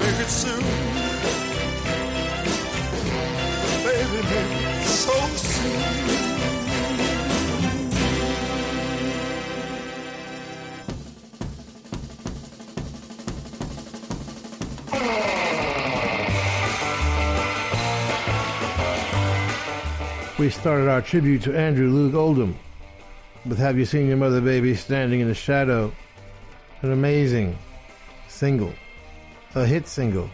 [0.00, 0.64] Make it soon,
[3.84, 4.20] baby.
[4.32, 6.31] Make it so soon.
[20.42, 22.58] we started our tribute to Andrew Loog Oldham
[23.46, 25.92] with Have You Seen Your Mother Baby Standing in the Shadow?
[26.80, 27.56] An amazing
[28.26, 28.74] single,
[29.54, 30.28] a hit single,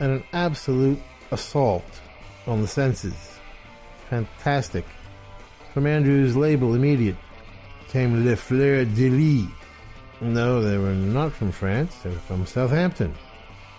[0.00, 0.98] and an absolute
[1.32, 1.84] assault
[2.46, 3.38] on the senses.
[4.08, 4.86] Fantastic.
[5.74, 7.16] From Andrew's label, Immediate,
[7.88, 9.50] came Les Fleur de Lys.
[10.22, 13.14] No, they were not from France, they were from Southampton.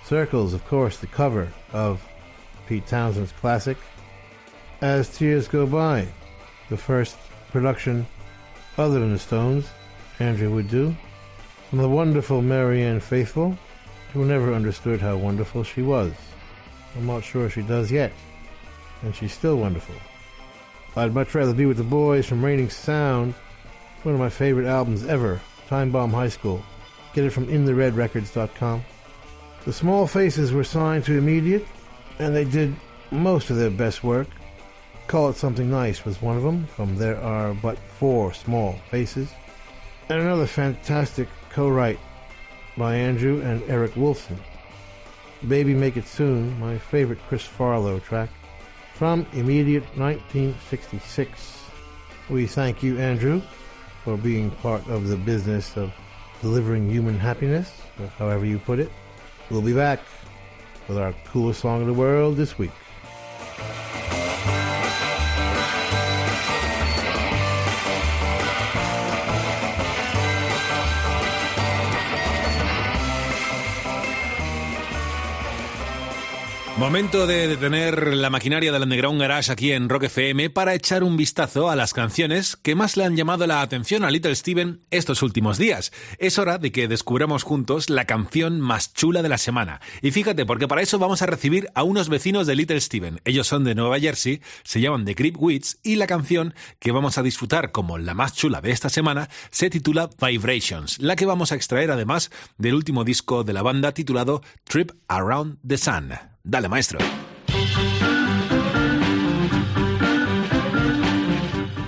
[0.06, 2.00] Circles, of course, the cover of
[2.68, 3.78] Pete Townshend's classic
[4.84, 6.06] as Tears Go By,
[6.70, 7.16] the first
[7.54, 8.06] production
[8.78, 9.70] other than the Stones
[10.20, 10.94] Andrew would do,
[11.70, 13.58] from the wonderful Marianne Faithfull,
[14.12, 16.12] who never understood how wonderful she was.
[16.98, 18.12] I'm not sure she does yet,
[19.04, 19.96] and she's still wonderful.
[20.98, 23.36] I'd much rather be with the boys from Reigning Sound,
[24.04, 25.40] one of my favorite albums ever,
[25.70, 26.62] Time Bomb High School.
[27.14, 28.84] Get it from InTheRedRecords.com.
[29.64, 31.66] The Small Faces were signed to Immediate,
[32.20, 32.76] and they did
[33.12, 34.28] most of their best work.
[35.08, 39.30] Call It Something Nice was one of them, from There Are But Four Small Faces.
[40.10, 42.00] And another fantastic co-write
[42.78, 44.40] by Andrew and Eric Wilson.
[45.48, 48.30] Baby Make It Soon, my favorite Chris Farlowe track,
[48.96, 51.66] from Immediate 1966.
[52.30, 53.42] We thank you, Andrew,
[54.04, 55.94] for being part of the business of
[56.42, 57.72] delivering human happiness,
[58.18, 58.92] however you put it.
[59.50, 60.00] We'll be back
[60.88, 62.72] with our coolest song of the world this week.
[76.78, 81.16] Momento de detener la maquinaria del Underground Garage aquí en Rock FM para echar un
[81.18, 85.22] vistazo a las canciones que más le han llamado la atención a Little Steven estos
[85.22, 85.92] últimos días.
[86.18, 89.82] Es hora de que descubramos juntos la canción más chula de la semana.
[90.02, 93.22] Y fíjate, porque para eso vamos a recibir a unos vecinos de Little Steven.
[93.24, 97.20] Ellos son de Nueva Jersey, se llaman The Creep Wits y la canción que vamos
[97.20, 101.52] a disfrutar como la más chula de esta semana se titula Vibrations, la que vamos
[101.52, 106.33] a extraer además del último disco de la banda titulado Trip Around the Sun.
[106.50, 107.00] Dale, maestro.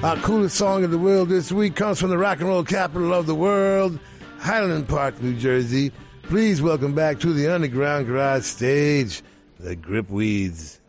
[0.02, 3.14] Our coolest song of the world this week comes from the rock and roll capital
[3.14, 3.99] of the world,
[4.40, 5.91] Highland Park, New Jersey.
[6.23, 9.23] Please welcome back to the Underground Garage stage,
[9.60, 10.80] the Gripweeds.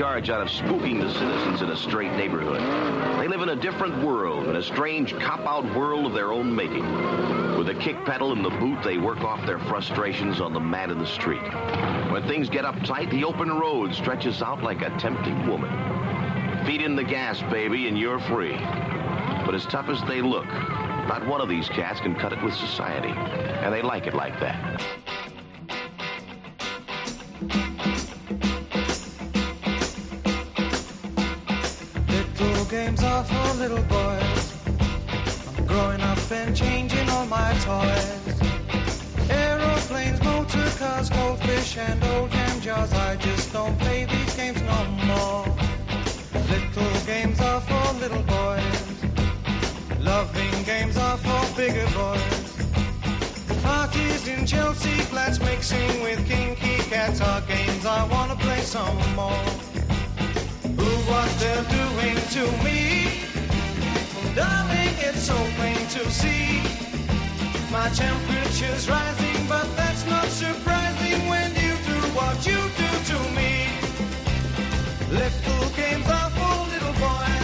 [0.00, 2.58] Charge out of spooking the citizens in a straight neighborhood.
[3.20, 6.86] They live in a different world, in a strange cop-out world of their own making.
[7.58, 10.90] With a kick pedal in the boot, they work off their frustrations on the man
[10.90, 11.42] in the street.
[12.10, 15.68] When things get uptight, the open road stretches out like a tempting woman.
[16.64, 18.56] Feed in the gas, baby, and you're free.
[19.44, 22.54] But as tough as they look, not one of these cats can cut it with
[22.54, 23.10] society.
[23.10, 24.99] And they like it like that.
[41.70, 42.92] Goldfish, and old jam jars.
[42.92, 45.44] I just don't play these games no more.
[46.48, 49.04] Little games are for little boys.
[50.00, 53.62] Loving games are for bigger boys.
[53.62, 59.44] Parties in Chelsea flats mixing with kinky cats are games I wanna play some more.
[60.78, 63.20] Who what they're doing to me?
[64.34, 66.62] Darling, it's so plain to see.
[67.70, 71.59] My temperature's rising, but that's not surprising when
[72.20, 73.52] what you do to me.
[75.20, 76.06] Little games
[76.36, 77.39] for little boys.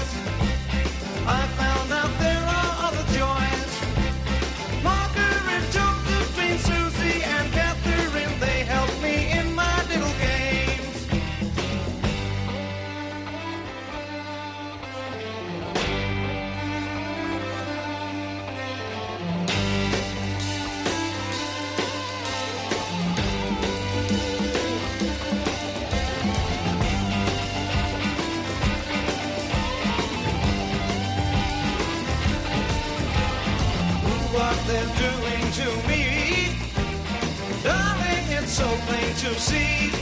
[38.57, 39.93] So plain to see.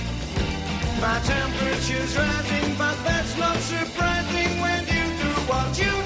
[1.01, 6.04] My temperature's rising, but that's not surprising when you do what you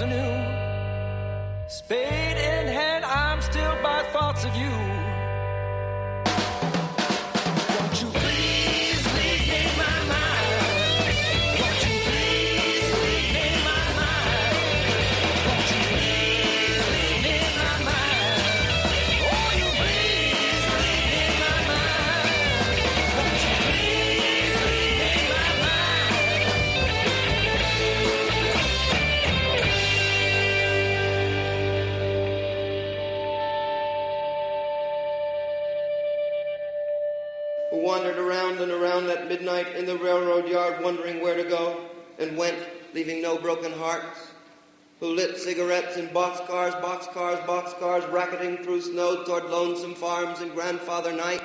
[0.00, 1.66] anew.
[1.66, 4.89] Spade in hand, I'm still by thoughts of you.
[45.00, 51.12] Who lit cigarettes in boxcars, boxcars, boxcars, racketing through snow toward lonesome farms in grandfather
[51.12, 51.42] night.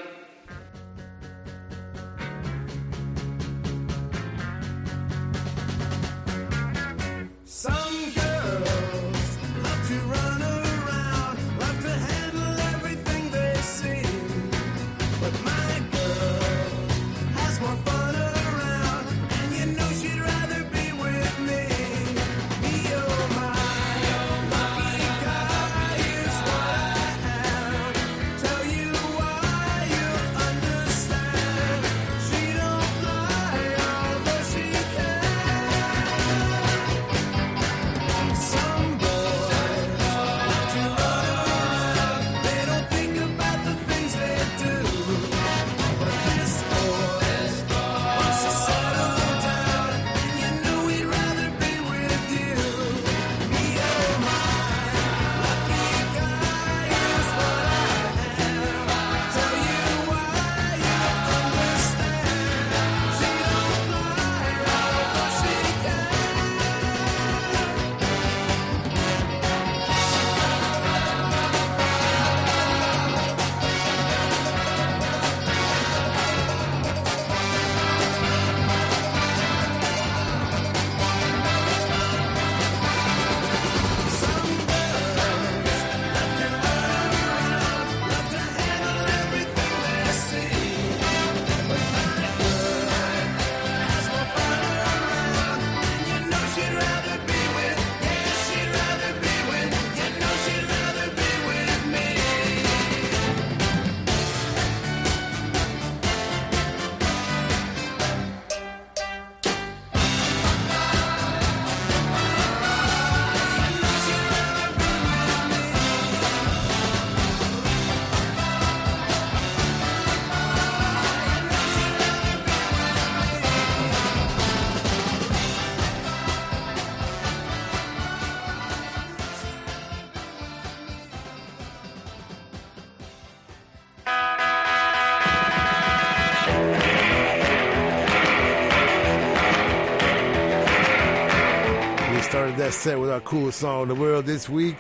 [142.66, 144.78] That set with our coolest song in the world this week,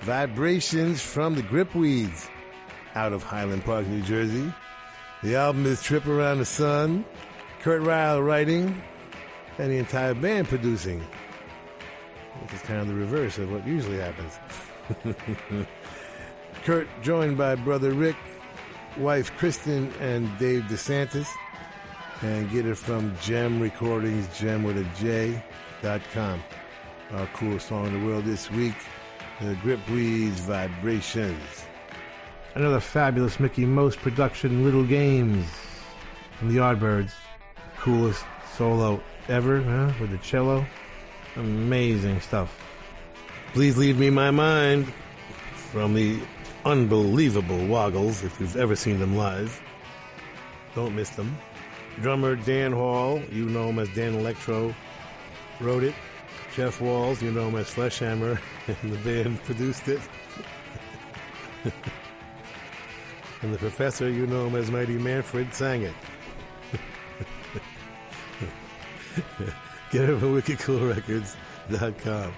[0.00, 2.28] Vibrations from the Gripweeds,
[2.96, 4.52] out of Highland Park, New Jersey.
[5.22, 7.04] The album is Trip Around the Sun,
[7.60, 8.82] Kurt Reil writing,
[9.56, 10.98] and the entire band producing,
[12.42, 14.36] which is kind of the reverse of what usually happens.
[16.64, 18.16] Kurt joined by brother Rick,
[18.96, 21.28] wife Kristen, and Dave DeSantis,
[22.20, 25.40] and get it from Jem Recordings, Jem with a J,
[25.82, 26.42] dot com.
[27.12, 28.74] Our coolest song in the world this week,
[29.40, 31.64] the Gripweeds Vibrations.
[32.54, 35.46] Another fabulous Mickie Most production, Little Games
[36.38, 37.12] from the Yardbirds.
[37.78, 38.22] Coolest
[38.54, 39.90] solo ever, huh?
[39.98, 40.66] With the cello.
[41.36, 42.54] Amazing stuff.
[43.54, 44.92] Please leave me my mind
[45.54, 46.20] from the
[46.66, 49.62] unbelievable Woggles, if you've ever seen them live.
[50.74, 51.38] Don't miss them.
[52.02, 54.74] Drummer Dan Hall, you know him as Dan Electro,
[55.58, 55.94] wrote it.
[56.58, 58.36] Jeff Walls, you know my as Fleshhammer,
[58.82, 60.00] and the band produced it.
[63.42, 65.94] and the professor, you know him as Mighty Manfred, sang it.
[69.92, 72.34] Get it from wickedcoolrecords.com.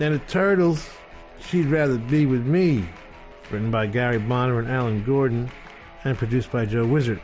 [0.00, 0.90] And the Turtles,
[1.38, 2.84] She'd Rather Be With Me,
[3.52, 5.48] written by Gary Bonner and Alan Gordon,
[6.02, 7.20] and produced by Joe Wissert.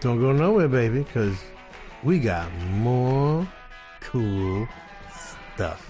[0.00, 1.38] Don't go nowhere, baby, because
[2.02, 3.46] we got more
[4.10, 4.68] cool
[5.54, 5.80] stuff.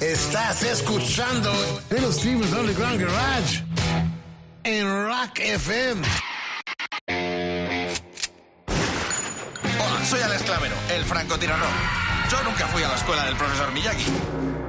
[0.00, 1.52] Estás escuchando
[1.90, 3.62] Little Steven's Underground Garage
[4.64, 6.02] en Rock FM.
[9.78, 12.09] Hola, soy Alex Clavero, el francotirador.
[12.30, 14.06] Yo nunca fui a la escuela del profesor Miyagi,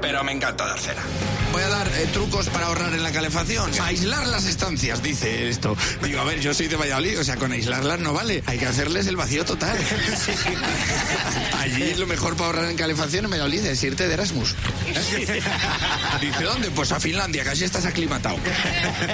[0.01, 1.03] pero me encanta dar cera.
[1.51, 3.71] Voy a dar eh, trucos para ahorrar en la calefacción.
[3.81, 5.75] Aislar las estancias, dice esto.
[6.03, 8.43] Digo, a ver, yo soy de Valladolid, o sea, con aislarlas no vale.
[8.45, 9.77] Hay que hacerles el vacío total.
[11.59, 14.55] Allí lo mejor para ahorrar en calefacción en Valladolid es irte de Erasmus.
[16.21, 16.71] Dice, ¿dónde?
[16.71, 18.37] Pues a Finlandia, casi estás aclimatado.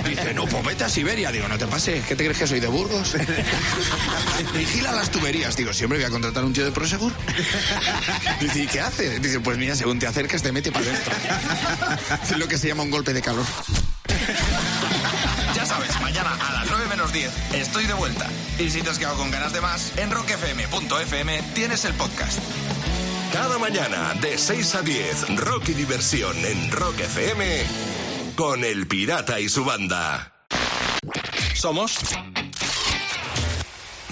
[0.08, 1.32] Dice, no, pues vete a Siberia.
[1.32, 3.16] Digo, no te pases, ¿qué te crees que soy de Burgos?
[4.54, 5.56] Vigila las tuberías.
[5.56, 7.12] Digo, siempre voy a contratar un tío de Prosegur.
[8.40, 9.20] Dice, ¿y qué hace?
[9.20, 11.12] Dice, pues mira, según te acercas te mete para dentro.
[12.30, 13.46] Es lo que se llama un golpe de calor.
[15.56, 18.28] Ya sabes, mañana a las 9 menos 10 estoy de vuelta.
[18.60, 22.40] Y si te has quedado con ganas de más, en rockfm.fm tienes el podcast.
[23.32, 27.64] Cada mañana de 6 a 10, Rock y Diversión en Rock FM
[28.36, 30.34] con El Pirata y su banda.
[31.56, 31.98] Somos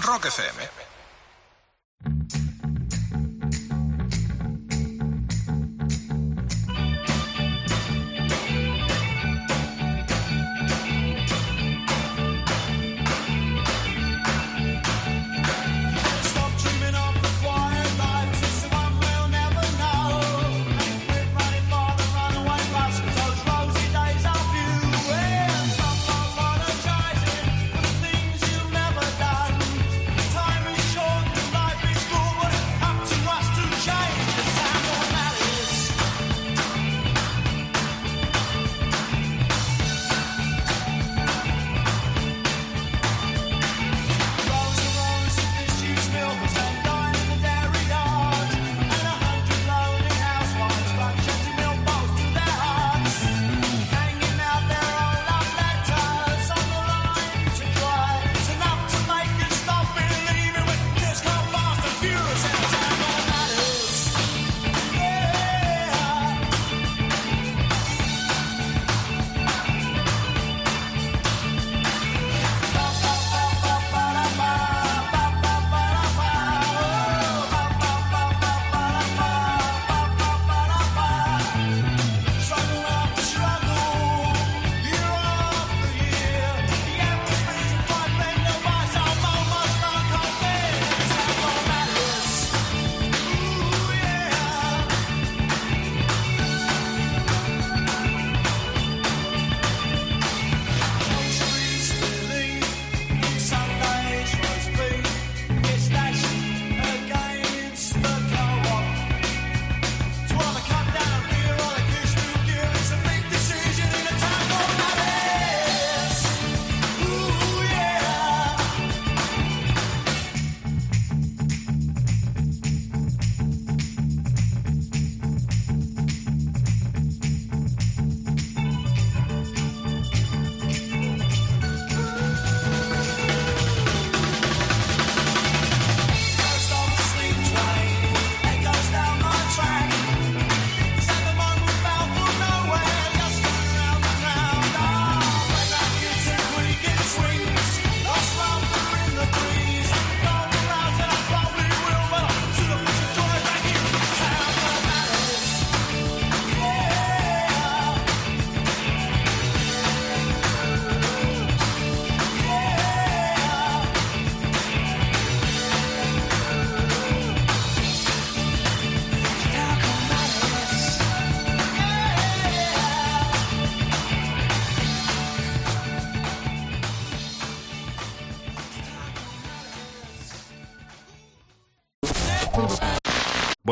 [0.02, 0.85] Rock FM.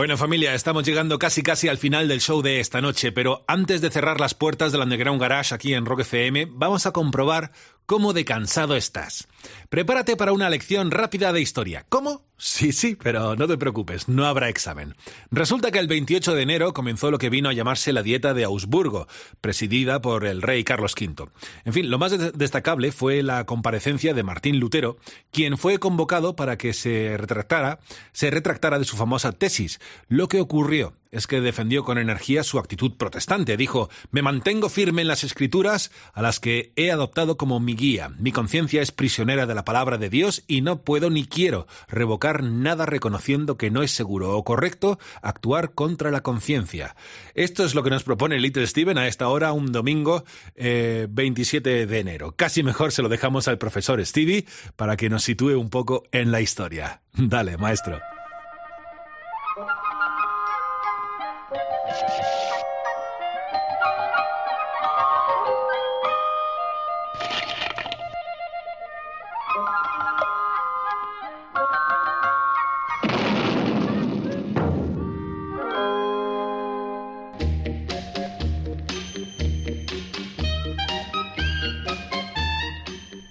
[0.03, 3.79] Bueno familia, estamos llegando casi casi al final del show de esta noche, pero antes
[3.79, 7.53] de cerrar las puertas del Underground Garage aquí en Rock FM, vamos a comprobar
[7.85, 9.29] cómo de cansado estás.
[9.69, 11.85] Prepárate para una lección rápida de historia.
[11.87, 12.25] ¿Cómo?
[12.45, 14.95] Sí, sí, pero no te preocupes, no habrá examen.
[15.31, 18.43] Resulta que el 28 de enero comenzó lo que vino a llamarse la Dieta de
[18.43, 19.07] Augsburgo,
[19.39, 21.29] presidida por el rey Carlos V.
[21.63, 24.97] En fin, lo más de- destacable fue la comparecencia de Martín Lutero,
[25.31, 27.79] quien fue convocado para que se retractara,
[28.11, 29.79] se retractara de su famosa tesis.
[30.09, 33.55] Lo que ocurrió es que defendió con energía su actitud protestante.
[33.55, 38.09] Dijo, me mantengo firme en las escrituras a las que he adoptado como mi guía.
[38.17, 42.43] Mi conciencia es prisionera de la palabra de Dios y no puedo ni quiero revocar
[42.43, 46.95] nada reconociendo que no es seguro o correcto actuar contra la conciencia.
[47.35, 50.25] Esto es lo que nos propone Little Steven a esta hora, un domingo
[50.55, 52.35] eh, 27 de enero.
[52.35, 54.45] Casi mejor se lo dejamos al profesor Stevie
[54.75, 57.01] para que nos sitúe un poco en la historia.
[57.13, 58.12] Dale, maestro.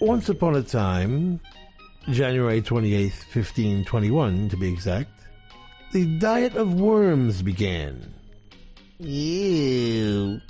[0.02, 1.38] Once upon a time,
[2.10, 5.10] January 28th, 1521 to be exact,
[5.92, 8.12] the diet of worms began.
[8.98, 10.40] Ew.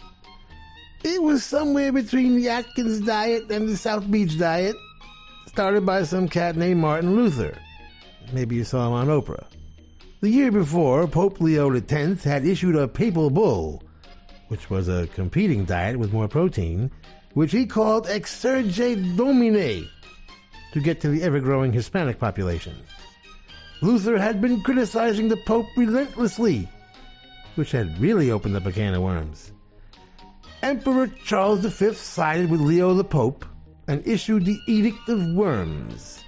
[1.04, 4.74] It was somewhere between the Atkins diet and the South Beach diet,
[5.48, 7.54] started by some cat named Martin Luther.
[8.32, 9.44] Maybe you saw him on Oprah.
[10.22, 13.82] The year before, Pope Leo X had issued a papal bull,
[14.48, 16.90] which was a competing diet with more protein,
[17.34, 19.88] which he called Exsurge Domine,
[20.72, 22.74] to get to the ever growing Hispanic population.
[23.80, 26.68] Luther had been criticizing the Pope relentlessly,
[27.56, 29.52] which had really opened up a can of worms.
[30.62, 33.44] Emperor Charles V sided with Leo the Pope
[33.88, 36.22] and issued the Edict of Worms.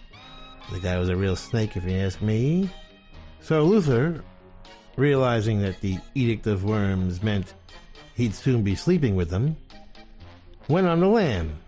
[0.72, 2.68] The guy was a real snake, if you ask me.
[3.40, 4.24] So Luther,
[4.96, 7.54] realizing that the Edict of Worms meant
[8.16, 9.56] he'd soon be sleeping with them,
[10.68, 11.58] went on the lam.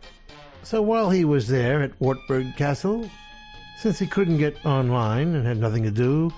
[0.62, 3.08] So while he was there at Wartburg Castle,
[3.78, 6.32] since he couldn't get online and had nothing to do,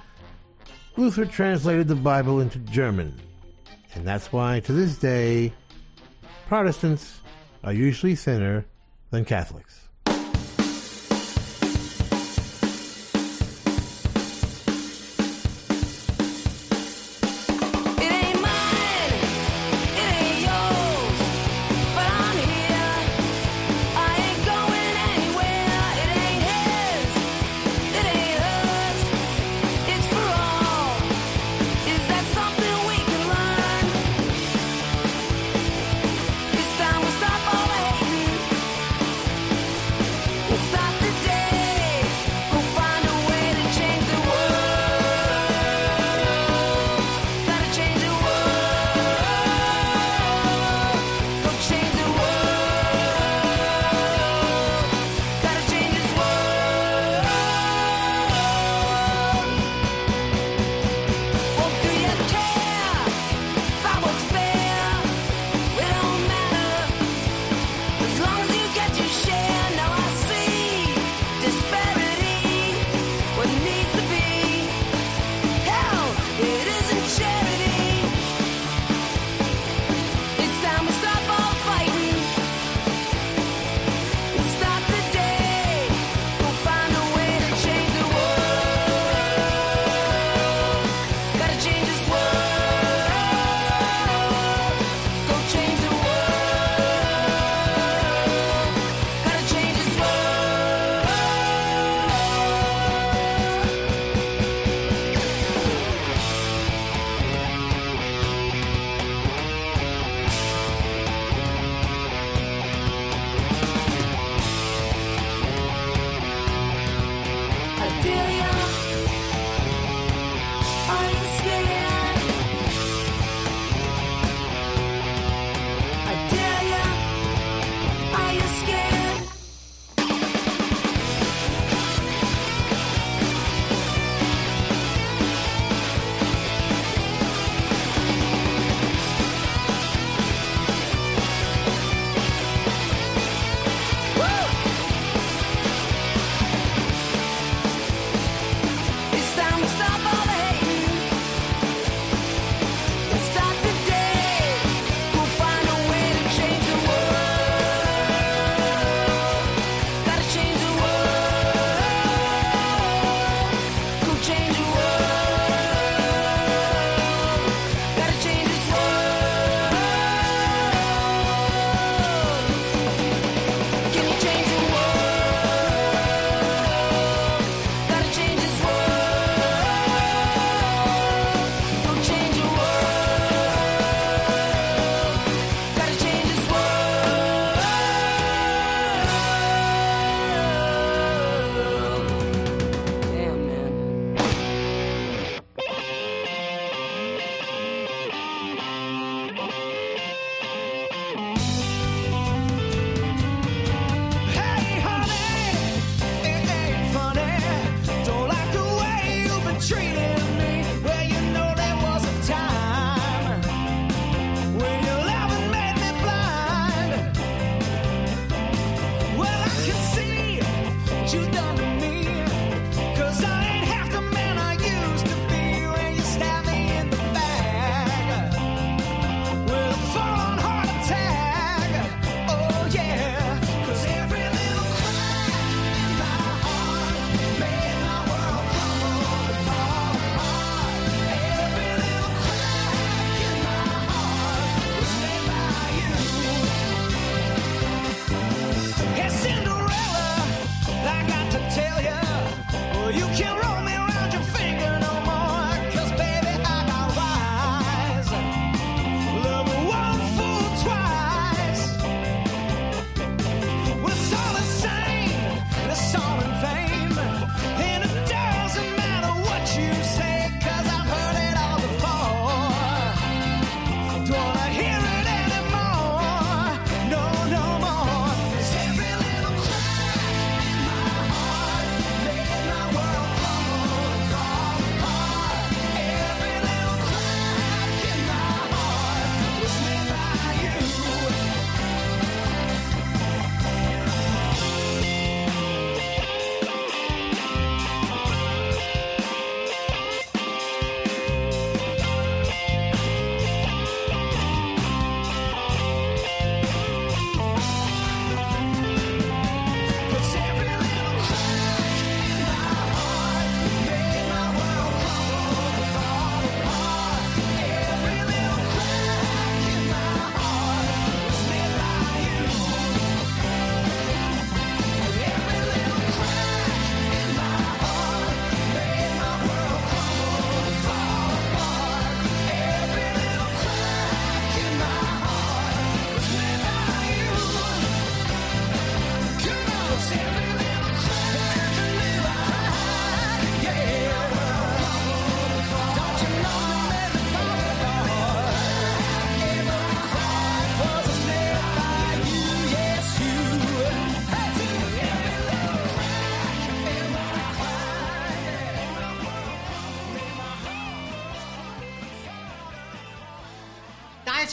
[0.97, 3.15] Luther translated the Bible into German.
[3.95, 5.53] And that's why, to this day,
[6.47, 7.21] Protestants
[7.65, 8.65] are usually thinner
[9.11, 9.88] than Catholics.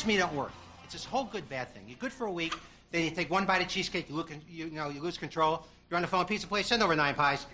[0.06, 0.52] Me don't work.
[0.84, 1.84] It's this whole good bad thing.
[1.88, 2.54] You're good for a week,
[2.92, 5.66] then you take one bite of cheesecake, you, look, you, know, you lose control.
[5.90, 7.48] You're on the phone, pizza place, send over nine pies.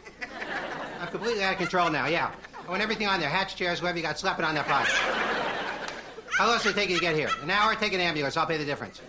[0.99, 2.31] I'm completely out of control now, yeah.
[2.65, 4.85] I want everything on there hatch chairs, whoever you got, slap it on that pie.
[6.37, 7.29] How long does it take you to get here?
[7.41, 7.75] An hour?
[7.75, 8.35] Take an ambulance.
[8.35, 9.01] I'll pay the difference.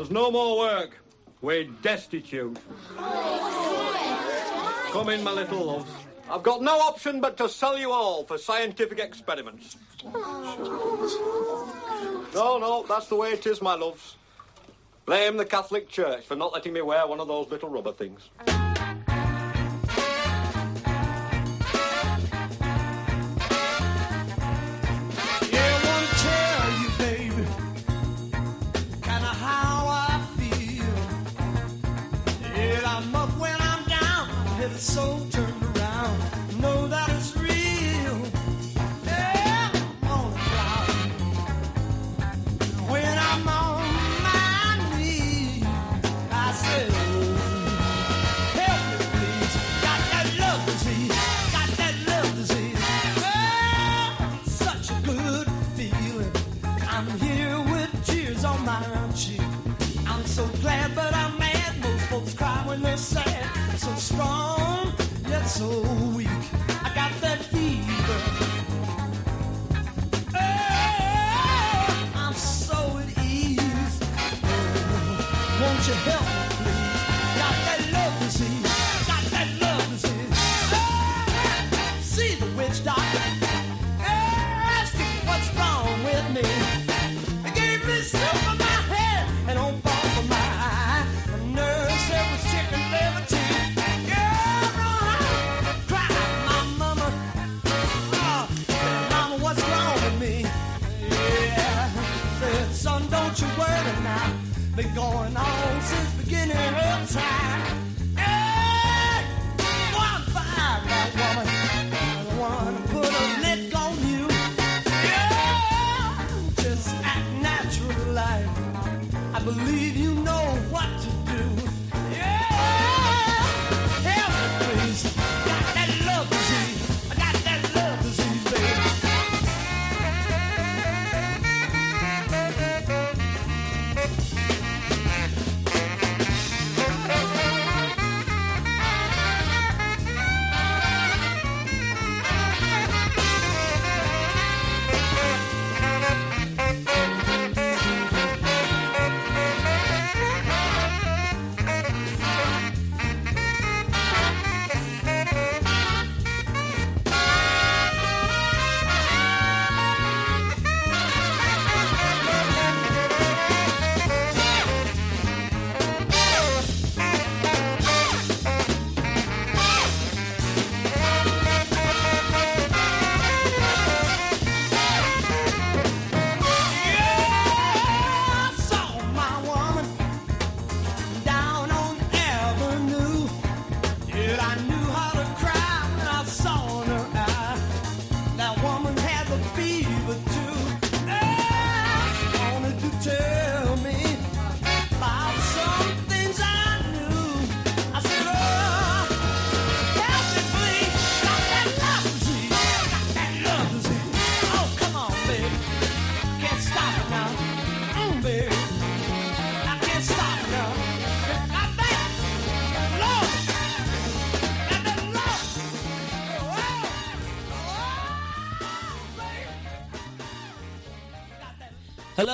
[0.00, 0.96] There's no more work.
[1.42, 2.56] We're destitute.
[4.92, 5.90] Come in, my little loves.
[6.30, 9.76] I've got no option but to sell you all for scientific experiments.
[12.32, 14.16] No, no, that's the way it is, my loves.
[15.04, 18.30] Blame the Catholic Church for not letting me wear one of those little rubber things.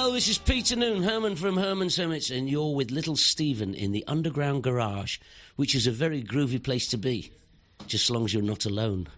[0.07, 3.91] Hello, this is Peter Noon, Herman from Herman's Hermits, and you're with Little Steven in
[3.91, 5.19] the Underground Garage,
[5.57, 7.33] which is a very groovy place to be,
[7.89, 9.09] just as long as you're not alone.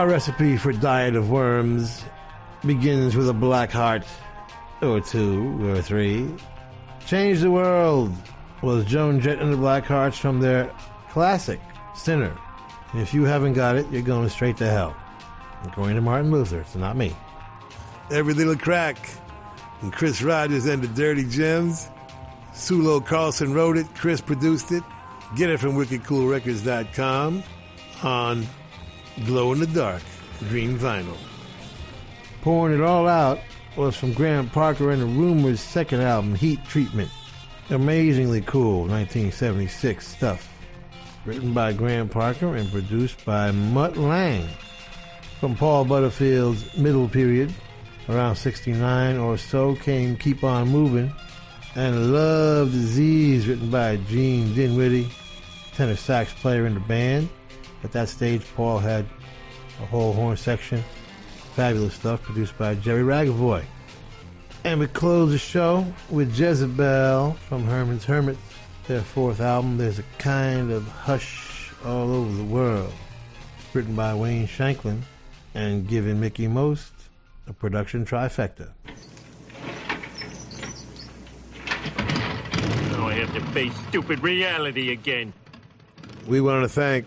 [0.00, 2.02] Our recipe for diet of worms
[2.64, 4.02] begins with a black heart,
[4.80, 6.26] or two, or three.
[7.04, 8.10] Change the world
[8.62, 10.74] was Joan Jett and the Blackhearts from their
[11.10, 11.60] classic
[11.94, 12.34] Sinner.
[12.94, 14.96] If you haven't got it, you're going straight to hell.
[15.64, 17.14] According to Martin Luther, so not me.
[18.10, 18.96] Every Little Crack.
[19.82, 21.90] And Chris Rogers and the Dirty Gems.
[22.54, 23.86] Sulo Karlsson wrote it.
[23.96, 24.82] Chris produced it.
[25.36, 27.42] Get it from wickedcoolrecords.com
[28.02, 28.46] on
[29.26, 30.02] Glow in the Dark
[30.48, 31.16] Green Vinyl.
[32.42, 33.38] Pouring it all out
[33.76, 37.10] was from Graham Parker and the Rumors' second album, Heat Treatment.
[37.68, 40.48] Amazingly cool 1976 stuff.
[41.24, 44.48] Written by Graham Parker and produced by Mutt Lange.
[45.38, 47.52] From Paul Butterfield's middle period,
[48.08, 51.12] around 69 or so, came Keep On Moving
[51.76, 55.08] and Love Disease, written by Gene Dinwiddie,
[55.72, 57.28] tenor sax player in the band.
[57.82, 59.06] At that stage, Paul had
[59.80, 60.84] a whole horn section.
[61.54, 63.64] Fabulous stuff produced by Jerry Ragovoy.
[64.64, 68.40] And we close the show with Jezebel from Herman's Hermits,
[68.86, 69.78] their fourth album.
[69.78, 72.92] There's a kind of hush all over the world.
[73.72, 75.02] Written by Wayne Shanklin
[75.54, 76.92] and giving Mickie Most
[77.46, 78.70] a production trifecta.
[82.92, 85.32] Now I have to face stupid reality again.
[86.26, 87.06] We want to thank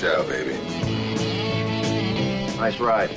[0.00, 0.54] Ciao, baby.
[2.56, 3.10] Nice ride.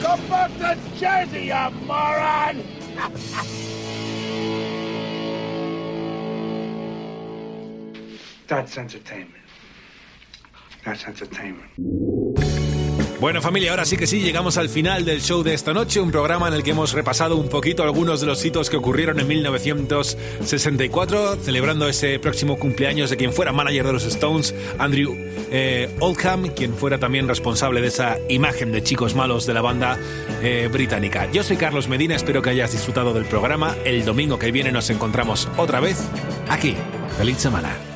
[0.00, 2.62] Go back to Jersey, you moron!
[8.46, 9.34] That's entertainment.
[10.84, 12.69] That's entertainment.
[13.20, 16.10] Bueno familia, ahora sí que sí, llegamos al final del show de esta noche, un
[16.10, 19.28] programa en el que hemos repasado un poquito algunos de los hitos que ocurrieron en
[19.28, 25.14] 1964, celebrando ese próximo cumpleaños de quien fuera manager de los Stones, Andrew
[25.50, 29.98] eh, Oldham, quien fuera también responsable de esa imagen de chicos malos de la banda
[30.42, 31.30] eh, británica.
[31.30, 33.76] Yo soy Carlos Medina, espero que hayas disfrutado del programa.
[33.84, 35.98] El domingo que viene nos encontramos otra vez
[36.48, 36.74] aquí.
[37.18, 37.89] Feliz semana.